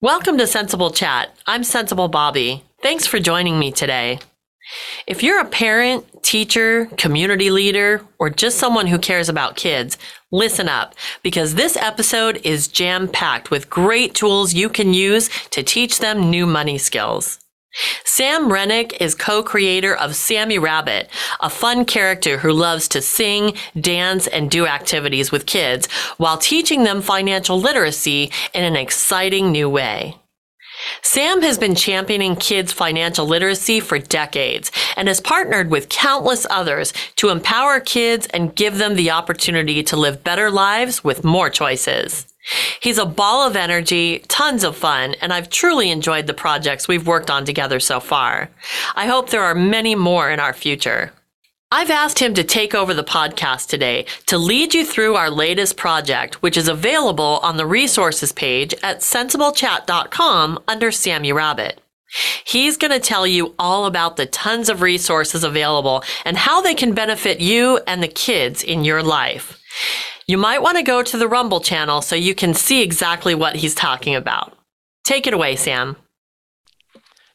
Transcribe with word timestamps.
Welcome 0.00 0.38
to 0.38 0.46
Sensible 0.46 0.92
Chat. 0.92 1.34
I'm 1.44 1.64
Sensible 1.64 2.06
Bobby. 2.06 2.62
Thanks 2.82 3.04
for 3.04 3.18
joining 3.18 3.58
me 3.58 3.72
today. 3.72 4.20
If 5.08 5.24
you're 5.24 5.40
a 5.40 5.44
parent, 5.44 6.22
teacher, 6.22 6.86
community 6.96 7.50
leader, 7.50 8.02
or 8.20 8.30
just 8.30 8.58
someone 8.58 8.86
who 8.86 9.00
cares 9.00 9.28
about 9.28 9.56
kids, 9.56 9.98
listen 10.30 10.68
up 10.68 10.94
because 11.24 11.56
this 11.56 11.76
episode 11.76 12.40
is 12.44 12.68
jam 12.68 13.08
packed 13.08 13.50
with 13.50 13.68
great 13.68 14.14
tools 14.14 14.54
you 14.54 14.68
can 14.68 14.94
use 14.94 15.30
to 15.48 15.64
teach 15.64 15.98
them 15.98 16.30
new 16.30 16.46
money 16.46 16.78
skills. 16.78 17.40
Sam 18.04 18.48
Renick 18.48 18.96
is 19.00 19.14
co-creator 19.14 19.94
of 19.94 20.16
Sammy 20.16 20.58
Rabbit, 20.58 21.08
a 21.40 21.50
fun 21.50 21.84
character 21.84 22.38
who 22.38 22.52
loves 22.52 22.88
to 22.88 23.02
sing, 23.02 23.54
dance, 23.80 24.26
and 24.26 24.50
do 24.50 24.66
activities 24.66 25.30
with 25.30 25.46
kids 25.46 25.86
while 26.16 26.38
teaching 26.38 26.84
them 26.84 27.02
financial 27.02 27.60
literacy 27.60 28.32
in 28.54 28.64
an 28.64 28.76
exciting 28.76 29.52
new 29.52 29.68
way. 29.68 30.16
Sam 31.02 31.42
has 31.42 31.58
been 31.58 31.74
championing 31.74 32.36
kids' 32.36 32.72
financial 32.72 33.26
literacy 33.26 33.80
for 33.80 33.98
decades 33.98 34.70
and 34.96 35.08
has 35.08 35.20
partnered 35.20 35.70
with 35.70 35.88
countless 35.88 36.46
others 36.50 36.92
to 37.16 37.30
empower 37.30 37.80
kids 37.80 38.26
and 38.32 38.54
give 38.54 38.78
them 38.78 38.94
the 38.94 39.10
opportunity 39.10 39.82
to 39.84 39.96
live 39.96 40.22
better 40.22 40.50
lives 40.50 41.02
with 41.02 41.24
more 41.24 41.50
choices. 41.50 42.26
He's 42.80 42.98
a 42.98 43.06
ball 43.06 43.46
of 43.46 43.56
energy, 43.56 44.20
tons 44.28 44.64
of 44.64 44.76
fun, 44.76 45.14
and 45.20 45.32
I've 45.32 45.50
truly 45.50 45.90
enjoyed 45.90 46.26
the 46.26 46.34
projects 46.34 46.88
we've 46.88 47.06
worked 47.06 47.30
on 47.30 47.44
together 47.44 47.80
so 47.80 48.00
far. 48.00 48.50
I 48.94 49.06
hope 49.06 49.30
there 49.30 49.44
are 49.44 49.54
many 49.54 49.94
more 49.94 50.30
in 50.30 50.40
our 50.40 50.52
future. 50.52 51.12
I've 51.70 51.90
asked 51.90 52.18
him 52.18 52.32
to 52.32 52.44
take 52.44 52.74
over 52.74 52.94
the 52.94 53.04
podcast 53.04 53.68
today 53.68 54.06
to 54.24 54.38
lead 54.38 54.72
you 54.72 54.86
through 54.86 55.16
our 55.16 55.30
latest 55.30 55.76
project, 55.76 56.42
which 56.42 56.56
is 56.56 56.66
available 56.66 57.40
on 57.42 57.58
the 57.58 57.66
resources 57.66 58.32
page 58.32 58.72
at 58.82 59.00
sensiblechat.com 59.00 60.60
under 60.66 60.90
Sammy 60.90 61.30
Rabbit. 61.30 61.82
He's 62.46 62.78
going 62.78 62.92
to 62.92 62.98
tell 62.98 63.26
you 63.26 63.54
all 63.58 63.84
about 63.84 64.16
the 64.16 64.24
tons 64.24 64.70
of 64.70 64.80
resources 64.80 65.44
available 65.44 66.02
and 66.24 66.38
how 66.38 66.62
they 66.62 66.74
can 66.74 66.94
benefit 66.94 67.38
you 67.40 67.80
and 67.86 68.02
the 68.02 68.08
kids 68.08 68.64
in 68.64 68.84
your 68.84 69.02
life. 69.02 69.60
You 70.28 70.36
might 70.36 70.60
want 70.60 70.76
to 70.76 70.82
go 70.82 71.02
to 71.02 71.16
the 71.16 71.26
Rumble 71.26 71.60
channel 71.60 72.02
so 72.02 72.14
you 72.14 72.34
can 72.34 72.52
see 72.52 72.82
exactly 72.82 73.34
what 73.34 73.56
he's 73.56 73.74
talking 73.74 74.14
about. 74.14 74.52
Take 75.02 75.26
it 75.26 75.32
away, 75.32 75.56
Sam. 75.56 75.96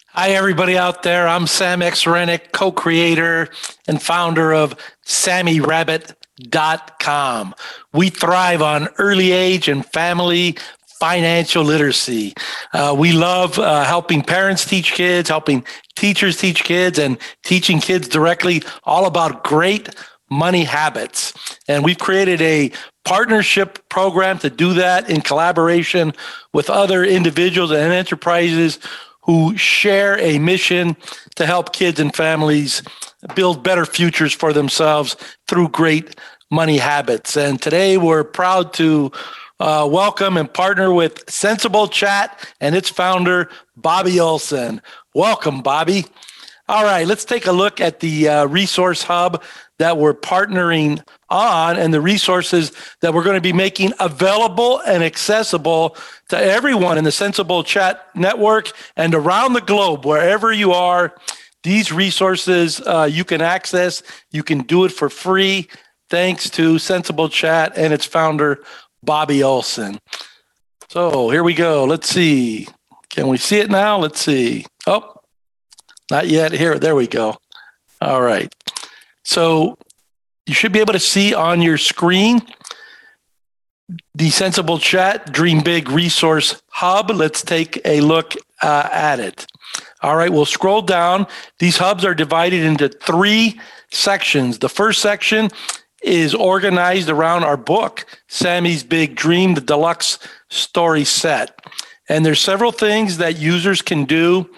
Hi, 0.09 0.30
everybody 0.30 0.77
out 0.77 1.02
there. 1.02 1.27
I'm 1.27 1.47
Sam 1.47 1.81
X. 1.81 2.03
Renick, 2.03 2.52
co 2.52 2.71
creator 2.71 3.49
and 3.88 3.99
founder 3.99 4.53
of 4.53 4.75
SammyRabbit.com. 5.08 7.55
We 7.94 8.11
thrive 8.11 8.61
on 8.61 8.89
early 8.99 9.31
age 9.31 9.67
and 9.67 9.83
family 9.88 10.55
financial 10.99 11.64
literacy. 11.64 12.36
Uh, 12.73 12.95
we 12.95 13.11
love 13.11 13.58
uh, 13.58 13.86
helping 13.86 14.21
parents 14.21 14.66
teach 14.66 14.94
kids, 14.94 15.30
helping 15.30 15.66
teachers 15.95 16.38
teach 16.38 16.64
kids, 16.64 16.99
and 16.99 17.17
teaching 17.44 17.80
kids 17.80 18.08
directly 18.08 18.61
all 18.83 19.08
about 19.08 19.44
great 19.44 19.89
money 20.34 20.64
habits. 20.64 21.34
And 21.67 21.86
we've 21.86 21.98
created 21.98 22.42
a 22.42 22.72
partnership 23.06 23.88
program 23.89 24.39
to 24.39 24.50
do 24.50 24.73
that 24.73 25.09
in 25.09 25.22
collaboration 25.22 26.14
with 26.53 26.70
other 26.70 27.03
individuals 27.03 27.72
and 27.72 27.94
enterprises 27.94 28.80
who 29.22 29.56
share 29.56 30.20
a 30.20 30.39
mission 30.39 30.98
to 31.36 31.45
help 31.45 31.73
kids 31.73 32.00
and 32.00 32.14
families 32.14 32.81
build 33.36 33.64
better 33.64 33.86
futures 33.86 34.34
for 34.34 34.52
themselves 34.52 35.16
through 35.48 35.70
great 35.70 36.16
money 36.52 36.78
habits. 36.78 37.38
And 37.38 37.61
today 37.61 37.98
we're 37.98 38.23
proud 38.23 38.73
to 38.73 39.11
uh, 39.59 39.88
welcome 39.89 40.36
and 40.36 40.54
partner 40.54 40.94
with 40.94 41.23
Sensible 41.30 41.88
Chat 41.88 42.50
and 42.60 42.76
its 42.76 42.89
founder, 42.89 43.50
Bobby 43.77 44.20
Olson. 44.20 44.82
Welcome, 45.15 45.61
Bobby. 45.61 46.05
All 46.73 46.86
right, 46.86 47.06
let's 47.06 47.23
take 47.23 47.45
a 47.45 47.52
look 47.52 47.80
at 47.80 48.00
the 48.00 48.28
uh, 48.28 48.45
resource 48.48 49.04
hub 49.04 49.44
that 49.78 49.95
we're 49.95 50.16
partnering 50.16 51.08
on 51.30 51.78
and 51.78 51.94
the 51.94 52.02
resources 52.02 52.72
that 53.02 53.14
we're 53.14 53.23
going 53.23 53.36
to 53.36 53.42
be 53.42 53.54
making 53.54 53.94
available 54.00 54.80
and 54.80 55.04
accessible 55.04 55.95
to 56.30 56.36
everyone 56.36 56.98
in 56.98 57.04
the 57.04 57.12
Sensible 57.12 57.64
Chat 57.64 58.08
network 58.16 58.72
and 58.95 59.14
around 59.14 59.54
the 59.54 59.62
globe, 59.62 60.04
wherever 60.04 60.52
you 60.52 60.72
are. 60.72 61.16
These 61.62 61.92
resources 61.92 62.82
uh, 62.82 63.08
you 63.08 63.23
can 63.23 63.39
access, 63.39 64.02
you 64.32 64.42
can 64.42 64.64
do 64.64 64.83
it 64.83 64.92
for 64.92 65.12
free, 65.12 65.70
thanks 66.10 66.50
to 66.50 66.80
Sensible 66.80 67.30
Chat 67.30 67.73
and 67.78 67.94
its 67.94 68.06
founder, 68.06 68.64
Bobby 69.04 69.44
Olson. 69.44 70.00
So 70.89 71.30
here 71.30 71.44
we 71.44 71.54
go. 71.54 71.83
Let's 71.83 72.10
see. 72.10 72.67
Can 73.12 73.28
we 73.28 73.38
see 73.38 73.60
it 73.60 73.70
now? 73.70 74.00
Let's 74.00 74.22
see. 74.22 74.66
Oh, 74.88 75.13
not 76.11 76.27
yet. 76.27 76.52
Here, 76.52 76.77
there 76.80 76.95
we 76.95 77.08
go. 77.08 77.37
All 78.02 78.21
right. 78.21 78.53
So 79.23 79.77
you 80.45 80.53
should 80.53 80.73
be 80.73 80.80
able 80.80 80.93
to 80.93 80.99
see 80.99 81.33
on 81.33 81.61
your 81.61 81.77
screen 81.77 82.41
the 84.15 84.30
Sensible 84.30 84.80
Chat 84.80 85.31
Dream 85.31 85.61
Big 85.61 85.89
Resource 85.89 86.61
Hub. 86.69 87.09
Let's 87.11 87.41
take 87.41 87.80
a 87.86 88.02
look 88.02 88.36
uh, 88.61 88.89
at 88.91 89.19
it. 89.19 89.45
All 90.02 90.15
right, 90.15 90.31
we'll 90.31 90.45
scroll 90.45 90.81
down. 90.81 91.27
These 91.59 91.77
hubs 91.77 92.03
are 92.03 92.14
divided 92.14 92.64
into 92.64 92.89
three 92.89 93.59
sections. 93.91 94.59
The 94.59 94.70
first 94.70 95.02
section 95.02 95.49
is 96.02 96.35
organized 96.35 97.09
around 97.09 97.45
our 97.45 97.58
book, 97.58 98.05
Sammy's 98.27 98.83
Big 98.83 99.15
Dream, 99.15 99.53
the 99.53 99.61
deluxe 99.61 100.20
story 100.49 101.05
set. 101.05 101.58
And 102.09 102.25
there's 102.25 102.41
several 102.41 102.73
things 102.73 103.17
that 103.17 103.37
users 103.37 103.81
can 103.81 104.03
do 104.03 104.49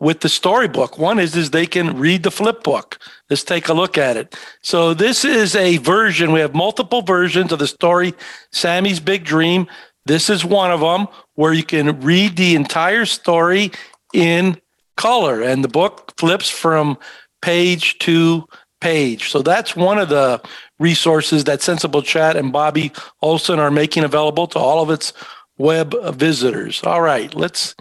with 0.00 0.20
the 0.20 0.28
storybook. 0.28 0.98
One 0.98 1.18
is 1.18 1.34
is 1.36 1.50
they 1.50 1.66
can 1.66 1.98
read 1.98 2.22
the 2.22 2.30
flip 2.30 2.62
book. 2.62 2.98
Let's 3.28 3.44
take 3.44 3.68
a 3.68 3.74
look 3.74 3.98
at 3.98 4.16
it. 4.16 4.36
So 4.62 4.94
this 4.94 5.24
is 5.24 5.54
a 5.54 5.78
version. 5.78 6.32
We 6.32 6.40
have 6.40 6.54
multiple 6.54 7.02
versions 7.02 7.52
of 7.52 7.58
the 7.58 7.66
story 7.66 8.14
Sammy's 8.52 9.00
Big 9.00 9.24
Dream. 9.24 9.66
This 10.06 10.30
is 10.30 10.44
one 10.44 10.70
of 10.70 10.80
them 10.80 11.08
where 11.34 11.52
you 11.52 11.64
can 11.64 12.00
read 12.00 12.36
the 12.36 12.54
entire 12.54 13.04
story 13.04 13.72
in 14.14 14.60
color 14.96 15.42
and 15.42 15.62
the 15.62 15.68
book 15.68 16.12
flips 16.16 16.48
from 16.48 16.98
page 17.42 17.98
to 17.98 18.46
page. 18.80 19.30
So 19.30 19.42
that's 19.42 19.76
one 19.76 19.98
of 19.98 20.08
the 20.08 20.40
resources 20.78 21.44
that 21.44 21.62
Sensible 21.62 22.02
Chat 22.02 22.36
and 22.36 22.52
Bobby 22.52 22.92
Olson 23.20 23.58
are 23.58 23.70
making 23.70 24.04
available 24.04 24.46
to 24.48 24.58
all 24.58 24.82
of 24.82 24.90
its 24.90 25.12
web 25.56 25.94
visitors. 26.14 26.82
All 26.84 27.00
right, 27.00 27.34
let's 27.34 27.74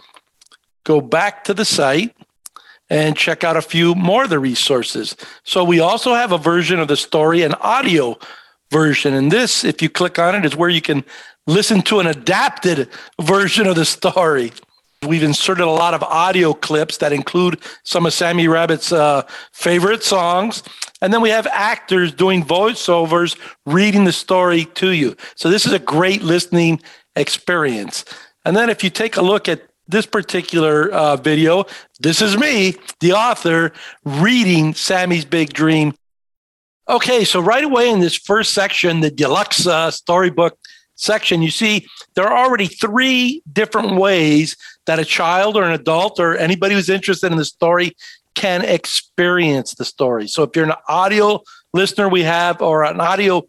go 0.87 1.01
back 1.01 1.43
to 1.43 1.53
the 1.53 1.65
site 1.65 2.15
and 2.89 3.17
check 3.17 3.43
out 3.43 3.57
a 3.57 3.61
few 3.61 3.93
more 3.93 4.23
of 4.23 4.29
the 4.29 4.39
resources. 4.39 5.17
So 5.43 5.63
we 5.65 5.81
also 5.81 6.13
have 6.13 6.31
a 6.31 6.37
version 6.37 6.79
of 6.79 6.87
the 6.87 6.95
story, 6.95 7.41
an 7.41 7.53
audio 7.55 8.17
version. 8.71 9.13
And 9.13 9.29
this, 9.29 9.65
if 9.65 9.81
you 9.81 9.89
click 9.89 10.17
on 10.17 10.33
it, 10.33 10.45
is 10.45 10.55
where 10.55 10.69
you 10.69 10.81
can 10.81 11.03
listen 11.45 11.81
to 11.81 11.99
an 11.99 12.07
adapted 12.07 12.87
version 13.21 13.67
of 13.67 13.75
the 13.75 13.83
story. 13.83 14.53
We've 15.05 15.23
inserted 15.23 15.65
a 15.65 15.69
lot 15.69 15.93
of 15.93 16.01
audio 16.03 16.53
clips 16.53 16.97
that 16.97 17.11
include 17.11 17.59
some 17.83 18.05
of 18.05 18.13
Sammy 18.13 18.47
Rabbit's 18.47 18.93
uh, 18.93 19.23
favorite 19.51 20.03
songs. 20.03 20.63
And 21.01 21.13
then 21.13 21.21
we 21.21 21.29
have 21.29 21.47
actors 21.47 22.13
doing 22.13 22.43
voiceovers, 22.43 23.37
reading 23.65 24.05
the 24.05 24.13
story 24.13 24.65
to 24.75 24.91
you. 24.91 25.17
So 25.35 25.49
this 25.49 25.65
is 25.65 25.73
a 25.73 25.79
great 25.79 26.23
listening 26.23 26.81
experience. 27.17 28.05
And 28.45 28.55
then 28.55 28.69
if 28.69 28.83
you 28.83 28.89
take 28.89 29.17
a 29.17 29.21
look 29.21 29.49
at 29.49 29.61
this 29.87 30.05
particular 30.05 30.89
uh, 30.91 31.15
video. 31.15 31.65
This 31.99 32.21
is 32.21 32.37
me, 32.37 32.75
the 32.99 33.13
author, 33.13 33.71
reading 34.03 34.73
Sammy's 34.73 35.25
Big 35.25 35.53
Dream. 35.53 35.93
Okay, 36.89 37.23
so 37.23 37.39
right 37.39 37.63
away 37.63 37.89
in 37.89 37.99
this 37.99 38.15
first 38.15 38.53
section, 38.53 39.01
the 39.01 39.11
deluxe 39.11 39.67
uh, 39.67 39.91
storybook 39.91 40.57
section, 40.95 41.41
you 41.41 41.51
see 41.51 41.87
there 42.15 42.25
are 42.25 42.45
already 42.45 42.67
three 42.67 43.41
different 43.51 43.95
ways 43.95 44.55
that 44.85 44.99
a 44.99 45.05
child 45.05 45.55
or 45.55 45.63
an 45.63 45.73
adult 45.73 46.19
or 46.19 46.35
anybody 46.37 46.73
who's 46.73 46.89
interested 46.89 47.31
in 47.31 47.37
the 47.37 47.45
story 47.45 47.95
can 48.35 48.63
experience 48.63 49.75
the 49.75 49.85
story. 49.85 50.27
So 50.27 50.43
if 50.43 50.55
you're 50.55 50.65
an 50.65 50.73
audio 50.87 51.41
listener, 51.73 52.07
we 52.07 52.23
have, 52.23 52.61
or 52.61 52.83
an 52.83 53.01
audio 53.01 53.47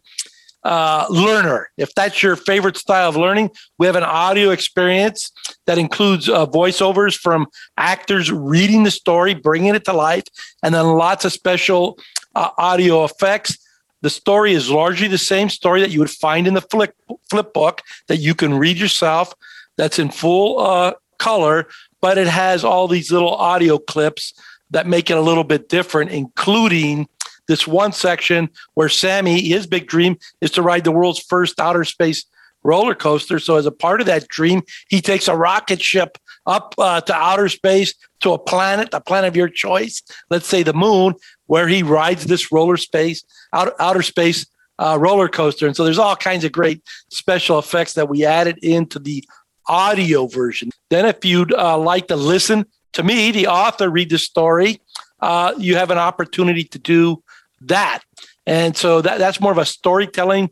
uh, 0.63 1.05
learner. 1.09 1.69
If 1.77 1.93
that's 1.95 2.21
your 2.21 2.35
favorite 2.35 2.77
style 2.77 3.09
of 3.09 3.15
learning, 3.15 3.51
we 3.77 3.85
have 3.85 3.95
an 3.95 4.03
audio 4.03 4.49
experience 4.49 5.31
that 5.69 5.77
includes 5.77 6.27
uh, 6.27 6.47
voiceovers 6.47 7.15
from 7.15 7.45
actors 7.77 8.31
reading 8.31 8.85
the 8.85 8.89
story, 8.89 9.35
bringing 9.35 9.75
it 9.75 9.85
to 9.85 9.93
life, 9.93 10.23
and 10.63 10.73
then 10.73 10.83
lots 10.83 11.25
of 11.25 11.31
special 11.31 11.99
uh, 12.33 12.49
audio 12.57 13.03
effects. 13.03 13.55
The 14.01 14.09
story 14.09 14.53
is 14.53 14.71
largely 14.71 15.07
the 15.07 15.19
same 15.19 15.47
story 15.47 15.79
that 15.81 15.91
you 15.91 15.99
would 15.99 16.09
find 16.09 16.47
in 16.47 16.55
the 16.55 16.61
flip, 16.61 16.95
flip 17.29 17.53
book 17.53 17.83
that 18.07 18.17
you 18.17 18.33
can 18.33 18.57
read 18.57 18.77
yourself. 18.77 19.31
That's 19.77 19.99
in 19.99 20.09
full 20.09 20.59
uh, 20.59 20.95
color, 21.19 21.67
but 22.01 22.17
it 22.17 22.25
has 22.25 22.63
all 22.63 22.87
these 22.87 23.11
little 23.11 23.35
audio 23.35 23.77
clips 23.77 24.33
that 24.71 24.87
make 24.87 25.11
it 25.11 25.17
a 25.17 25.21
little 25.21 25.43
bit 25.43 25.69
different, 25.69 26.09
including 26.09 27.07
this 27.47 27.67
one 27.67 27.91
section 27.91 28.49
where 28.73 28.89
Sammy, 28.89 29.39
his 29.39 29.67
big 29.67 29.85
dream 29.85 30.17
is 30.41 30.49
to 30.51 30.63
ride 30.63 30.83
the 30.83 30.91
world's 30.91 31.19
first 31.19 31.59
outer 31.59 31.83
space 31.83 32.25
roller 32.63 32.95
coaster. 32.95 33.39
So, 33.39 33.55
as 33.55 33.65
a 33.65 33.71
part 33.71 34.01
of 34.01 34.07
that 34.07 34.27
dream, 34.27 34.61
he 34.89 35.01
takes 35.01 35.27
a 35.27 35.35
rocket 35.35 35.81
ship 35.81 36.17
up 36.45 36.75
uh, 36.77 37.01
to 37.01 37.13
outer 37.13 37.49
space 37.49 37.93
to 38.21 38.33
a 38.33 38.39
planet, 38.39 38.89
a 38.93 39.01
planet 39.01 39.27
of 39.27 39.35
your 39.35 39.49
choice, 39.49 40.01
let's 40.29 40.47
say 40.47 40.63
the 40.63 40.73
moon, 40.73 41.13
where 41.47 41.67
he 41.67 41.83
rides 41.83 42.25
this 42.25 42.51
roller 42.51 42.77
space, 42.77 43.23
out, 43.53 43.73
outer 43.79 44.01
space 44.01 44.45
uh, 44.79 44.97
roller 44.99 45.27
coaster. 45.27 45.67
And 45.67 45.75
so 45.75 45.83
there's 45.83 45.99
all 45.99 46.15
kinds 46.15 46.43
of 46.43 46.51
great 46.51 46.81
special 47.09 47.59
effects 47.59 47.93
that 47.93 48.09
we 48.09 48.25
added 48.25 48.57
into 48.63 48.99
the 48.99 49.23
audio 49.67 50.27
version. 50.27 50.71
Then, 50.89 51.05
if 51.05 51.23
you'd 51.23 51.53
uh, 51.53 51.77
like 51.77 52.07
to 52.07 52.15
listen 52.15 52.65
to 52.93 53.03
me, 53.03 53.31
the 53.31 53.47
author, 53.47 53.89
read 53.89 54.09
the 54.09 54.17
story, 54.17 54.81
uh, 55.21 55.53
you 55.57 55.75
have 55.75 55.91
an 55.91 55.97
opportunity 55.97 56.63
to 56.63 56.79
do 56.79 57.23
that. 57.61 58.01
And 58.45 58.75
so 58.75 59.01
that, 59.01 59.19
that's 59.19 59.39
more 59.39 59.51
of 59.51 59.57
a 59.57 59.65
storytelling 59.65 60.49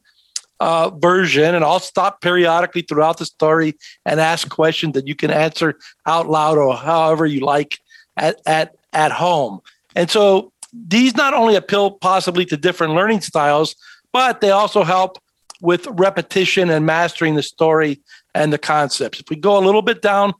uh, 0.59 0.89
version. 0.89 1.55
And 1.55 1.63
I'll 1.63 1.79
stop 1.79 2.21
periodically 2.21 2.81
throughout 2.81 3.17
the 3.17 3.25
story 3.25 3.77
and 4.05 4.19
ask 4.19 4.49
questions 4.49 4.93
that 4.93 5.07
you 5.07 5.15
can 5.15 5.31
answer 5.31 5.77
out 6.05 6.27
loud 6.27 6.57
or 6.57 6.75
however 6.75 7.25
you 7.25 7.41
like 7.41 7.79
at, 8.15 8.39
at, 8.45 8.75
at 8.93 9.11
home. 9.11 9.61
And 9.95 10.09
so 10.09 10.51
these 10.73 11.15
not 11.15 11.33
only 11.33 11.55
appeal 11.55 11.91
possibly 11.91 12.45
to 12.45 12.57
different 12.57 12.93
learning 12.93 13.21
styles, 13.21 13.75
but 14.11 14.41
they 14.41 14.51
also 14.51 14.83
help 14.83 15.17
with 15.61 15.87
repetition 15.87 16.69
and 16.69 16.85
mastering 16.85 17.35
the 17.35 17.43
story 17.43 18.01
and 18.35 18.53
the 18.53 18.57
concepts. 18.57 19.19
If 19.19 19.29
we 19.29 19.35
go 19.35 19.57
a 19.57 19.63
little 19.65 19.81
bit 19.81 20.01
down 20.01 20.33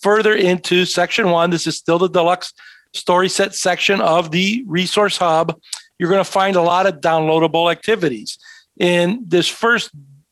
further 0.00 0.34
into 0.34 0.84
section 0.84 1.30
one, 1.30 1.50
this 1.50 1.66
is 1.66 1.76
still 1.76 1.98
the 1.98 2.08
deluxe 2.08 2.52
story 2.94 3.28
set 3.28 3.54
section 3.54 4.00
of 4.00 4.30
the 4.30 4.64
resource 4.66 5.16
hub. 5.16 5.58
You're 5.98 6.10
going 6.10 6.24
to 6.24 6.30
find 6.30 6.56
a 6.56 6.62
lot 6.62 6.86
of 6.86 7.00
downloadable 7.00 7.70
activities. 7.70 8.38
In 8.78 9.24
this 9.26 9.48
first 9.48 9.90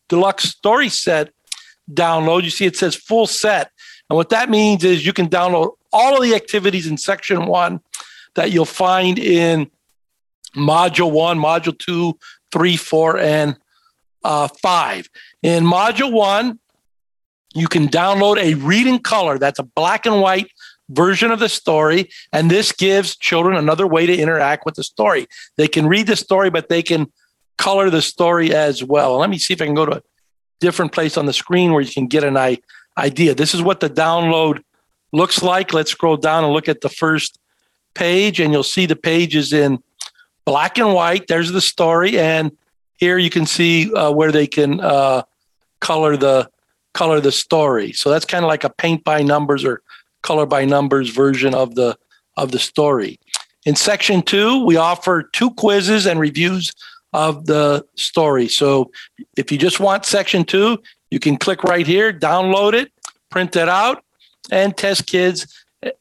deluxe 0.08 0.44
story 0.44 0.88
set 0.88 1.30
download, 1.90 2.44
you 2.44 2.50
see 2.50 2.66
it 2.66 2.76
says 2.76 2.94
full 2.94 3.26
set. 3.26 3.70
And 4.10 4.16
what 4.16 4.30
that 4.30 4.50
means 4.50 4.84
is 4.84 5.06
you 5.06 5.12
can 5.12 5.28
download 5.28 5.72
all 5.92 6.16
of 6.16 6.22
the 6.22 6.34
activities 6.34 6.86
in 6.86 6.96
section 6.96 7.46
one 7.46 7.80
that 8.34 8.52
you'll 8.52 8.64
find 8.64 9.18
in 9.18 9.70
module 10.56 11.10
one, 11.10 11.38
module 11.38 11.78
two, 11.78 12.18
three, 12.52 12.76
four, 12.76 13.18
and 13.18 13.56
uh, 14.24 14.48
five. 14.62 15.08
In 15.42 15.64
module 15.64 16.12
one, 16.12 16.58
you 17.54 17.68
can 17.68 17.88
download 17.88 18.38
a 18.38 18.54
read 18.54 18.86
in 18.86 18.98
color. 18.98 19.38
That's 19.38 19.58
a 19.58 19.64
black 19.64 20.06
and 20.06 20.20
white 20.20 20.50
version 20.90 21.30
of 21.30 21.38
the 21.38 21.48
story. 21.48 22.10
And 22.32 22.50
this 22.50 22.72
gives 22.72 23.16
children 23.16 23.56
another 23.56 23.86
way 23.86 24.06
to 24.06 24.16
interact 24.16 24.66
with 24.66 24.74
the 24.74 24.84
story. 24.84 25.26
They 25.56 25.68
can 25.68 25.86
read 25.86 26.06
the 26.06 26.16
story, 26.16 26.50
but 26.50 26.68
they 26.68 26.82
can 26.82 27.12
color 27.56 27.90
the 27.90 28.02
story 28.02 28.54
as 28.54 28.82
well. 28.82 29.18
Let 29.18 29.30
me 29.30 29.38
see 29.38 29.54
if 29.54 29.62
I 29.62 29.66
can 29.66 29.74
go 29.74 29.86
to 29.86 29.98
a 29.98 30.02
different 30.60 30.92
place 30.92 31.16
on 31.16 31.26
the 31.26 31.32
screen 31.32 31.72
where 31.72 31.82
you 31.82 31.92
can 31.92 32.06
get 32.06 32.24
an 32.24 32.36
idea. 32.98 33.34
This 33.34 33.54
is 33.54 33.62
what 33.62 33.80
the 33.80 33.90
download 33.90 34.62
looks 35.12 35.42
like. 35.42 35.72
Let's 35.72 35.90
scroll 35.90 36.16
down 36.16 36.44
and 36.44 36.52
look 36.52 36.68
at 36.68 36.80
the 36.80 36.88
first 36.88 37.38
page, 37.94 38.40
and 38.40 38.52
you'll 38.52 38.62
see 38.62 38.86
the 38.86 38.96
page 38.96 39.36
is 39.36 39.52
in 39.52 39.82
black 40.44 40.78
and 40.78 40.92
white. 40.94 41.26
There's 41.28 41.52
the 41.52 41.60
story, 41.60 42.18
and 42.18 42.52
here 42.96 43.18
you 43.18 43.30
can 43.30 43.46
see 43.46 43.92
uh, 43.94 44.10
where 44.10 44.32
they 44.32 44.46
can 44.46 44.80
uh, 44.80 45.22
color 45.80 46.16
the 46.16 46.50
color 46.92 47.20
the 47.20 47.32
story. 47.32 47.92
So 47.92 48.10
that's 48.10 48.24
kind 48.24 48.44
of 48.44 48.48
like 48.48 48.64
a 48.64 48.70
paint 48.70 49.04
by 49.04 49.22
numbers 49.22 49.64
or 49.64 49.82
color 50.22 50.46
by 50.46 50.64
numbers 50.64 51.10
version 51.10 51.54
of 51.54 51.74
the 51.74 51.96
of 52.36 52.50
the 52.52 52.58
story. 52.58 53.18
In 53.64 53.76
section 53.76 54.22
two, 54.22 54.64
we 54.64 54.76
offer 54.76 55.22
two 55.22 55.50
quizzes 55.52 56.06
and 56.06 56.20
reviews 56.20 56.72
of 57.14 57.46
the 57.46 57.86
story. 57.94 58.48
So 58.48 58.90
if 59.36 59.50
you 59.50 59.56
just 59.56 59.80
want 59.80 60.04
section 60.04 60.44
two, 60.44 60.82
you 61.10 61.20
can 61.20 61.36
click 61.36 61.62
right 61.62 61.86
here, 61.86 62.12
download 62.12 62.74
it, 62.74 62.92
print 63.30 63.54
it 63.56 63.68
out, 63.68 64.02
and 64.50 64.76
test 64.76 65.06
kids 65.06 65.46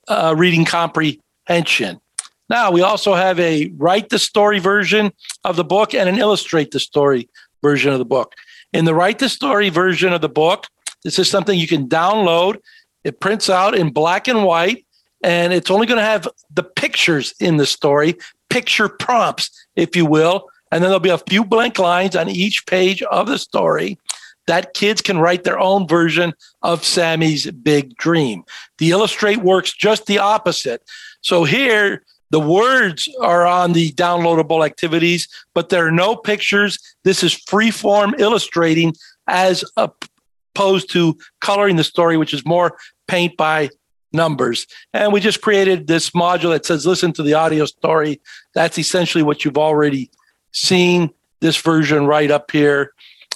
uh, 0.07 0.33
reading 0.36 0.65
comprehension. 0.65 2.01
Now, 2.50 2.71
we 2.71 2.81
also 2.81 3.13
have 3.13 3.39
a 3.39 3.71
write 3.77 4.10
the 4.10 4.19
story 4.19 4.60
version 4.60 5.12
of 5.44 5.56
the 5.56 5.63
book 5.63 5.94
and 5.94 6.10
an 6.10 6.18
illustrate 6.18 6.71
the 6.71 6.80
story 6.80 7.30
version 7.62 7.94
of 7.94 8.00
the 8.00 8.06
book. 8.06 8.33
In 8.74 8.86
the 8.86 8.95
write 8.95 9.19
the 9.19 9.30
story 9.30 9.69
version 9.69 10.13
of 10.13 10.21
the 10.21 10.30
book, 10.30 10.68
this 11.04 11.19
is 11.19 11.30
something 11.30 11.57
you 11.57 11.68
can 11.68 11.88
download. 11.88 12.57
It 13.04 13.19
prints 13.19 13.50
out 13.50 13.75
in 13.75 13.92
black 13.92 14.27
and 14.27 14.44
white, 14.44 14.86
and 15.24 15.54
it's 15.54 15.69
only 15.69 15.86
going 15.86 16.00
to 16.00 16.06
have 16.06 16.27
the 16.51 16.63
pictures 16.63 17.33
in 17.39 17.57
the 17.57 17.65
story, 17.65 18.15
picture 18.50 18.89
prompts, 18.89 19.51
if 19.75 19.95
you 19.95 20.06
will. 20.06 20.50
And 20.74 20.81
then 20.81 20.90
there'll 20.90 21.00
be 21.00 21.10
a 21.10 21.20
few 21.20 21.46
blank 21.46 21.78
lines 21.78 22.16
on 22.16 22.28
each 22.28 22.66
page 22.66 23.04
of 23.04 23.28
the 23.28 23.38
story 23.38 24.00
that 24.48 24.74
kids 24.74 25.04
can 25.04 25.20
write 25.20 25.44
their 25.44 25.60
own 25.60 25.88
version 25.88 26.34
of 26.64 26.84
Sammy's 26.84 27.50
big 27.52 27.96
dream. 27.96 28.44
The 28.80 28.90
Illustrate 28.90 29.44
works 29.44 29.72
just 29.72 30.08
the 30.08 30.18
opposite. 30.18 30.81
So 31.22 31.44
here, 31.44 32.02
the 32.31 32.40
words 32.40 33.08
are 33.22 33.46
on 33.46 33.74
the 33.74 33.92
downloadable 33.92 34.66
activities, 34.66 35.28
but 35.54 35.70
there 35.70 35.86
are 35.86 35.92
no 35.92 36.16
pictures. 36.16 36.80
This 37.04 37.22
is 37.22 37.34
free 37.34 37.70
form 37.70 38.16
illustrating 38.18 38.96
as 39.28 39.64
opposed 39.78 40.92
to 40.94 41.16
coloring 41.40 41.75
the 41.75 41.84
story, 41.84 42.18
which 42.18 42.34
is 42.34 42.48
more 42.48 42.75
paint 43.08 43.38
by 43.38 43.70
numbers. 44.12 44.66
And 44.92 45.14
we 45.14 45.20
just 45.20 45.42
created 45.42 45.86
this 45.86 46.10
module 46.10 46.50
that 46.50 46.66
says 46.66 46.88
listen 46.88 47.14
to 47.14 47.22
the 47.22 47.36
audio 47.36 47.66
story. 47.66 48.22
That's 48.56 48.80
essentially 48.80 49.24
what 49.24 49.46
you've 49.46 49.60
already 49.60 50.10
seen. 50.54 51.12
This 51.42 51.58
version 51.58 52.06
right 52.06 52.32
up 52.32 52.52
here, 52.52 52.94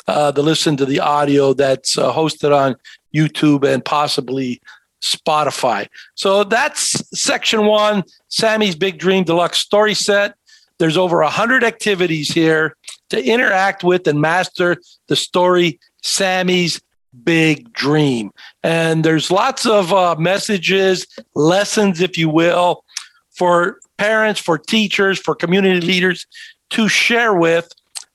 uh, 0.08 0.32
the 0.32 0.42
listen 0.42 0.78
to 0.78 0.86
the 0.86 1.02
audio 1.02 1.54
that's 1.54 1.98
uh, 1.98 2.14
hosted 2.14 2.56
on 2.56 2.78
YouTube 3.14 3.70
and 3.70 3.84
possibly 3.84 4.62
Spotify. 5.02 5.88
So 6.16 6.44
that's 6.44 7.04
section 7.20 7.66
one, 7.66 8.04
Sammy's 8.30 8.76
Big 8.76 8.98
Dream 8.98 9.24
Deluxe 9.24 9.60
Story 9.60 9.94
Set. 9.94 10.36
There's 10.80 10.98
over 10.98 11.22
100 11.22 11.64
activities 11.64 12.32
here 12.32 12.78
to 13.10 13.24
interact 13.24 13.84
with 13.84 14.08
and 14.08 14.22
master 14.22 14.78
the 15.08 15.16
story, 15.16 15.80
Sammy's 16.04 16.82
Big 17.24 17.74
Dream. 17.74 18.32
And 18.64 19.04
there's 19.04 19.32
lots 19.32 19.66
of 19.66 19.92
uh, 19.92 20.16
messages, 20.18 21.08
lessons, 21.36 22.02
if 22.02 22.18
you 22.18 22.30
will, 22.30 22.84
for 23.32 23.80
parents, 23.98 24.40
for 24.40 24.58
teachers, 24.58 25.20
for 25.20 25.36
community 25.36 25.82
leaders 25.82 26.28
to 26.72 26.88
share 26.88 27.34
with 27.34 27.70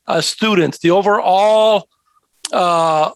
uh, 0.07 0.21
students. 0.21 0.79
The 0.79 0.91
overall 0.91 1.89
uh, 2.53 3.11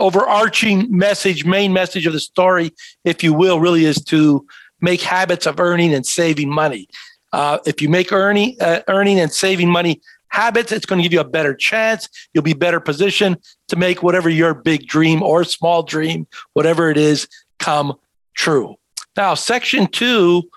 overarching 0.00 0.96
message, 0.96 1.44
main 1.44 1.72
message 1.72 2.06
of 2.06 2.12
the 2.12 2.20
story, 2.20 2.72
if 3.04 3.22
you 3.22 3.32
will, 3.32 3.60
really 3.60 3.84
is 3.84 4.02
to 4.04 4.46
make 4.80 5.00
habits 5.00 5.46
of 5.46 5.60
earning 5.60 5.94
and 5.94 6.06
saving 6.06 6.50
money. 6.50 6.88
Uh, 7.32 7.58
if 7.66 7.82
you 7.82 7.88
make 7.88 8.12
earning, 8.12 8.56
uh, 8.60 8.80
earning 8.88 9.18
and 9.18 9.32
saving 9.32 9.68
money 9.68 10.00
habits, 10.28 10.72
it's 10.72 10.86
going 10.86 10.98
to 10.98 11.02
give 11.02 11.12
you 11.12 11.20
a 11.20 11.24
better 11.24 11.54
chance. 11.54 12.08
You'll 12.32 12.44
be 12.44 12.54
better 12.54 12.80
positioned 12.80 13.38
to 13.68 13.76
make 13.76 14.02
whatever 14.02 14.28
your 14.28 14.54
big 14.54 14.86
dream 14.86 15.22
or 15.22 15.44
small 15.44 15.82
dream, 15.82 16.26
whatever 16.52 16.90
it 16.90 16.96
is, 16.96 17.28
come 17.58 17.94
true. 18.34 18.76
Now, 19.16 19.34
section 19.34 19.86
two 19.86 20.50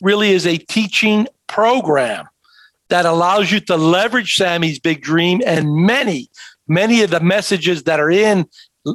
really 0.00 0.30
is 0.30 0.46
a 0.46 0.56
teaching 0.56 1.28
program 1.46 2.26
that 2.92 3.06
allows 3.06 3.50
you 3.50 3.58
to 3.58 3.74
leverage 3.74 4.34
Sammy's 4.34 4.78
big 4.78 5.00
dream 5.00 5.40
and 5.46 5.74
many 5.74 6.28
many 6.68 7.00
of 7.02 7.08
the 7.08 7.20
messages 7.20 7.84
that 7.84 7.98
are 7.98 8.10
in 8.10 8.46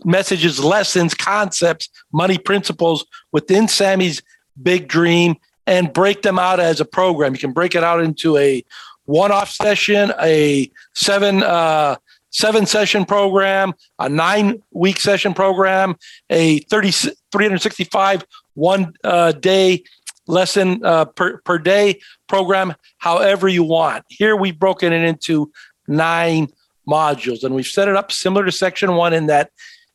messages, 0.06 0.64
lessons, 0.64 1.16
concepts, 1.16 1.90
money 2.14 2.38
principles 2.38 3.08
within 3.32 3.68
Sammy's 3.68 4.22
big 4.62 4.88
dream 4.88 5.36
and 5.66 5.92
break 5.92 6.22
them 6.22 6.38
out 6.38 6.60
as 6.60 6.80
a 6.80 6.86
program. 6.86 7.34
You 7.34 7.40
can 7.40 7.54
break 7.54 7.74
it 7.74 7.84
out 7.84 8.04
into 8.04 8.38
a 8.38 8.64
one-off 9.06 9.50
session, 9.50 10.14
a 10.22 10.70
seven 10.94 11.42
uh, 11.42 11.96
seven 12.30 12.68
session 12.68 13.04
program, 13.04 13.74
a 13.98 14.08
nine 14.08 14.62
week 14.72 15.00
session 15.00 15.34
program, 15.34 15.96
a 16.30 16.60
30, 16.60 16.92
365 17.32 18.26
one 18.54 18.94
uh, 19.04 19.32
day 19.32 19.84
lesson 20.28 20.84
uh, 20.84 21.06
per, 21.06 21.38
per 21.40 21.58
day 21.58 22.00
program, 22.28 22.74
however 22.98 23.48
you 23.48 23.64
want. 23.64 24.06
Here 24.10 24.36
we've 24.36 24.60
broken 24.60 24.94
it 24.94 25.04
into 25.04 25.52
nine 25.88 26.50
modules. 26.88 27.44
And 27.44 27.54
we've 27.54 27.68
set 27.68 27.88
it 27.88 27.96
up 27.96 28.12
similar 28.12 28.46
to 28.46 28.52
section 28.52 28.94
one 28.96 29.14
in 29.14 29.28
that 29.28 29.52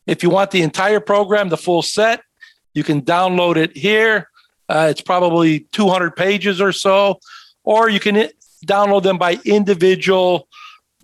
if 0.07 0.23
you 0.23 0.31
want 0.31 0.51
the 0.51 0.63
entire 0.63 1.01
program, 1.01 1.49
the 1.49 1.57
full 1.57 1.83
set, 1.83 2.23
you 2.75 2.85
can 2.85 3.03
download 3.03 3.57
it 3.57 3.77
here. 3.77 4.29
Uh, 4.69 4.89
it's 4.91 5.01
probably 5.01 5.61
200 5.73 6.17
pages 6.17 6.61
or 6.61 6.73
so, 6.73 7.21
or 7.65 7.89
you 7.89 8.01
can 8.01 8.29
download 8.67 9.03
them 9.03 9.19
by 9.19 9.39
individual 9.45 10.49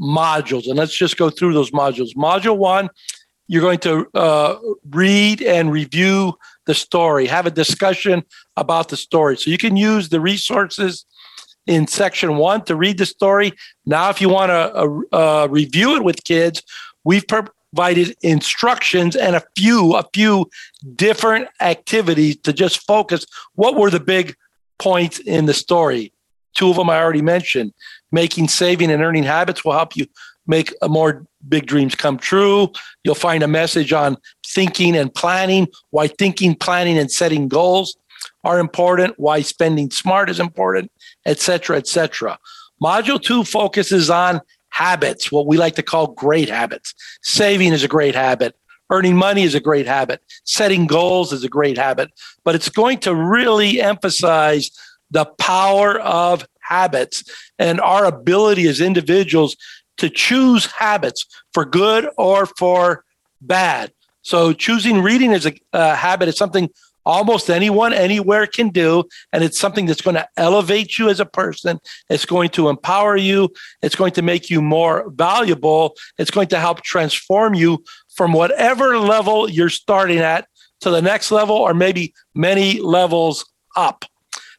modules. 0.00 0.66
And 0.66 0.76
let's 0.76 0.96
just 0.96 1.16
go 1.16 1.28
through 1.30 1.54
those 1.54 1.70
modules. 1.70 2.14
Module 2.14 2.56
one, 2.56 2.88
you're 3.46 3.62
going 3.62 3.78
to 3.80 4.06
uh, 4.14 4.58
read 4.90 5.42
and 5.42 5.72
review 5.72 6.34
the 6.68 6.74
story, 6.74 7.26
have 7.26 7.46
a 7.46 7.50
discussion 7.50 8.22
about 8.56 8.90
the 8.90 8.96
story. 8.96 9.36
So 9.38 9.50
you 9.50 9.58
can 9.58 9.76
use 9.76 10.10
the 10.10 10.20
resources 10.20 11.06
in 11.66 11.86
section 11.86 12.36
one 12.36 12.62
to 12.66 12.76
read 12.76 12.98
the 12.98 13.06
story. 13.06 13.52
Now, 13.86 14.10
if 14.10 14.20
you 14.20 14.28
want 14.28 14.50
to 14.50 14.62
uh, 14.74 15.42
uh, 15.44 15.48
review 15.48 15.96
it 15.96 16.04
with 16.04 16.22
kids, 16.24 16.62
we've 17.04 17.26
provided 17.26 18.14
instructions 18.22 19.16
and 19.16 19.34
a 19.34 19.42
few 19.56 19.96
a 19.96 20.04
few 20.12 20.48
different 20.94 21.48
activities 21.60 22.36
to 22.44 22.52
just 22.52 22.86
focus 22.86 23.24
what 23.54 23.76
were 23.76 23.90
the 23.90 24.00
big 24.00 24.36
points 24.78 25.18
in 25.18 25.46
the 25.46 25.52
story 25.52 26.12
two 26.54 26.70
of 26.70 26.76
them 26.76 26.88
i 26.88 26.98
already 26.98 27.20
mentioned 27.20 27.74
making 28.10 28.48
saving 28.48 28.90
and 28.90 29.02
earning 29.02 29.22
habits 29.22 29.64
will 29.64 29.72
help 29.72 29.96
you 29.96 30.06
make 30.46 30.72
a 30.80 30.88
more 30.88 31.26
big 31.48 31.66
dreams 31.66 31.94
come 31.94 32.18
true 32.18 32.70
you'll 33.04 33.14
find 33.14 33.42
a 33.42 33.48
message 33.48 33.92
on 33.92 34.16
thinking 34.46 34.96
and 34.96 35.14
planning 35.14 35.66
why 35.90 36.08
thinking 36.08 36.54
planning 36.54 36.98
and 36.98 37.10
setting 37.10 37.48
goals 37.48 37.96
are 38.44 38.58
important 38.58 39.14
why 39.18 39.40
spending 39.40 39.90
smart 39.90 40.28
is 40.30 40.40
important 40.40 40.90
etc 41.26 41.76
etc 41.76 42.38
module 42.82 43.20
2 43.20 43.44
focuses 43.44 44.10
on 44.10 44.40
habits, 44.78 45.32
what 45.32 45.46
we 45.46 45.56
like 45.56 45.74
to 45.74 45.82
call 45.82 46.08
great 46.08 46.48
habits. 46.48 46.94
Saving 47.22 47.72
is 47.72 47.82
a 47.82 47.88
great 47.88 48.14
habit. 48.14 48.54
Earning 48.90 49.16
money 49.16 49.42
is 49.42 49.54
a 49.54 49.60
great 49.60 49.86
habit. 49.86 50.22
Setting 50.44 50.86
goals 50.86 51.32
is 51.32 51.42
a 51.44 51.48
great 51.48 51.76
habit. 51.76 52.10
But 52.44 52.54
it's 52.54 52.68
going 52.68 52.98
to 53.00 53.14
really 53.14 53.80
emphasize 53.80 54.70
the 55.10 55.24
power 55.24 55.98
of 56.00 56.46
habits 56.60 57.24
and 57.58 57.80
our 57.80 58.04
ability 58.04 58.68
as 58.68 58.80
individuals 58.80 59.56
to 59.98 60.08
choose 60.08 60.66
habits 60.66 61.26
for 61.52 61.64
good 61.64 62.08
or 62.16 62.46
for 62.46 63.04
bad. 63.40 63.92
So, 64.22 64.52
choosing 64.52 65.02
reading 65.02 65.32
as 65.32 65.46
a 65.72 65.94
habit 65.94 66.28
is 66.28 66.36
something 66.36 66.70
almost 67.08 67.48
anyone 67.48 67.94
anywhere 67.94 68.46
can 68.46 68.68
do 68.68 69.02
and 69.32 69.42
it's 69.42 69.58
something 69.58 69.86
that's 69.86 70.02
going 70.02 70.14
to 70.14 70.28
elevate 70.36 70.98
you 70.98 71.08
as 71.08 71.20
a 71.20 71.24
person. 71.24 71.78
It's 72.10 72.26
going 72.26 72.50
to 72.50 72.68
empower 72.68 73.16
you. 73.16 73.48
It's 73.82 73.94
going 73.94 74.12
to 74.12 74.22
make 74.22 74.50
you 74.50 74.60
more 74.60 75.08
valuable. 75.10 75.94
It's 76.18 76.30
going 76.30 76.48
to 76.48 76.60
help 76.60 76.82
transform 76.82 77.54
you 77.54 77.82
from 78.14 78.32
whatever 78.32 78.98
level 78.98 79.48
you're 79.48 79.70
starting 79.70 80.18
at 80.18 80.46
to 80.80 80.90
the 80.90 81.00
next 81.00 81.30
level 81.30 81.56
or 81.56 81.72
maybe 81.72 82.12
many 82.34 82.78
levels 82.80 83.46
up 83.74 84.04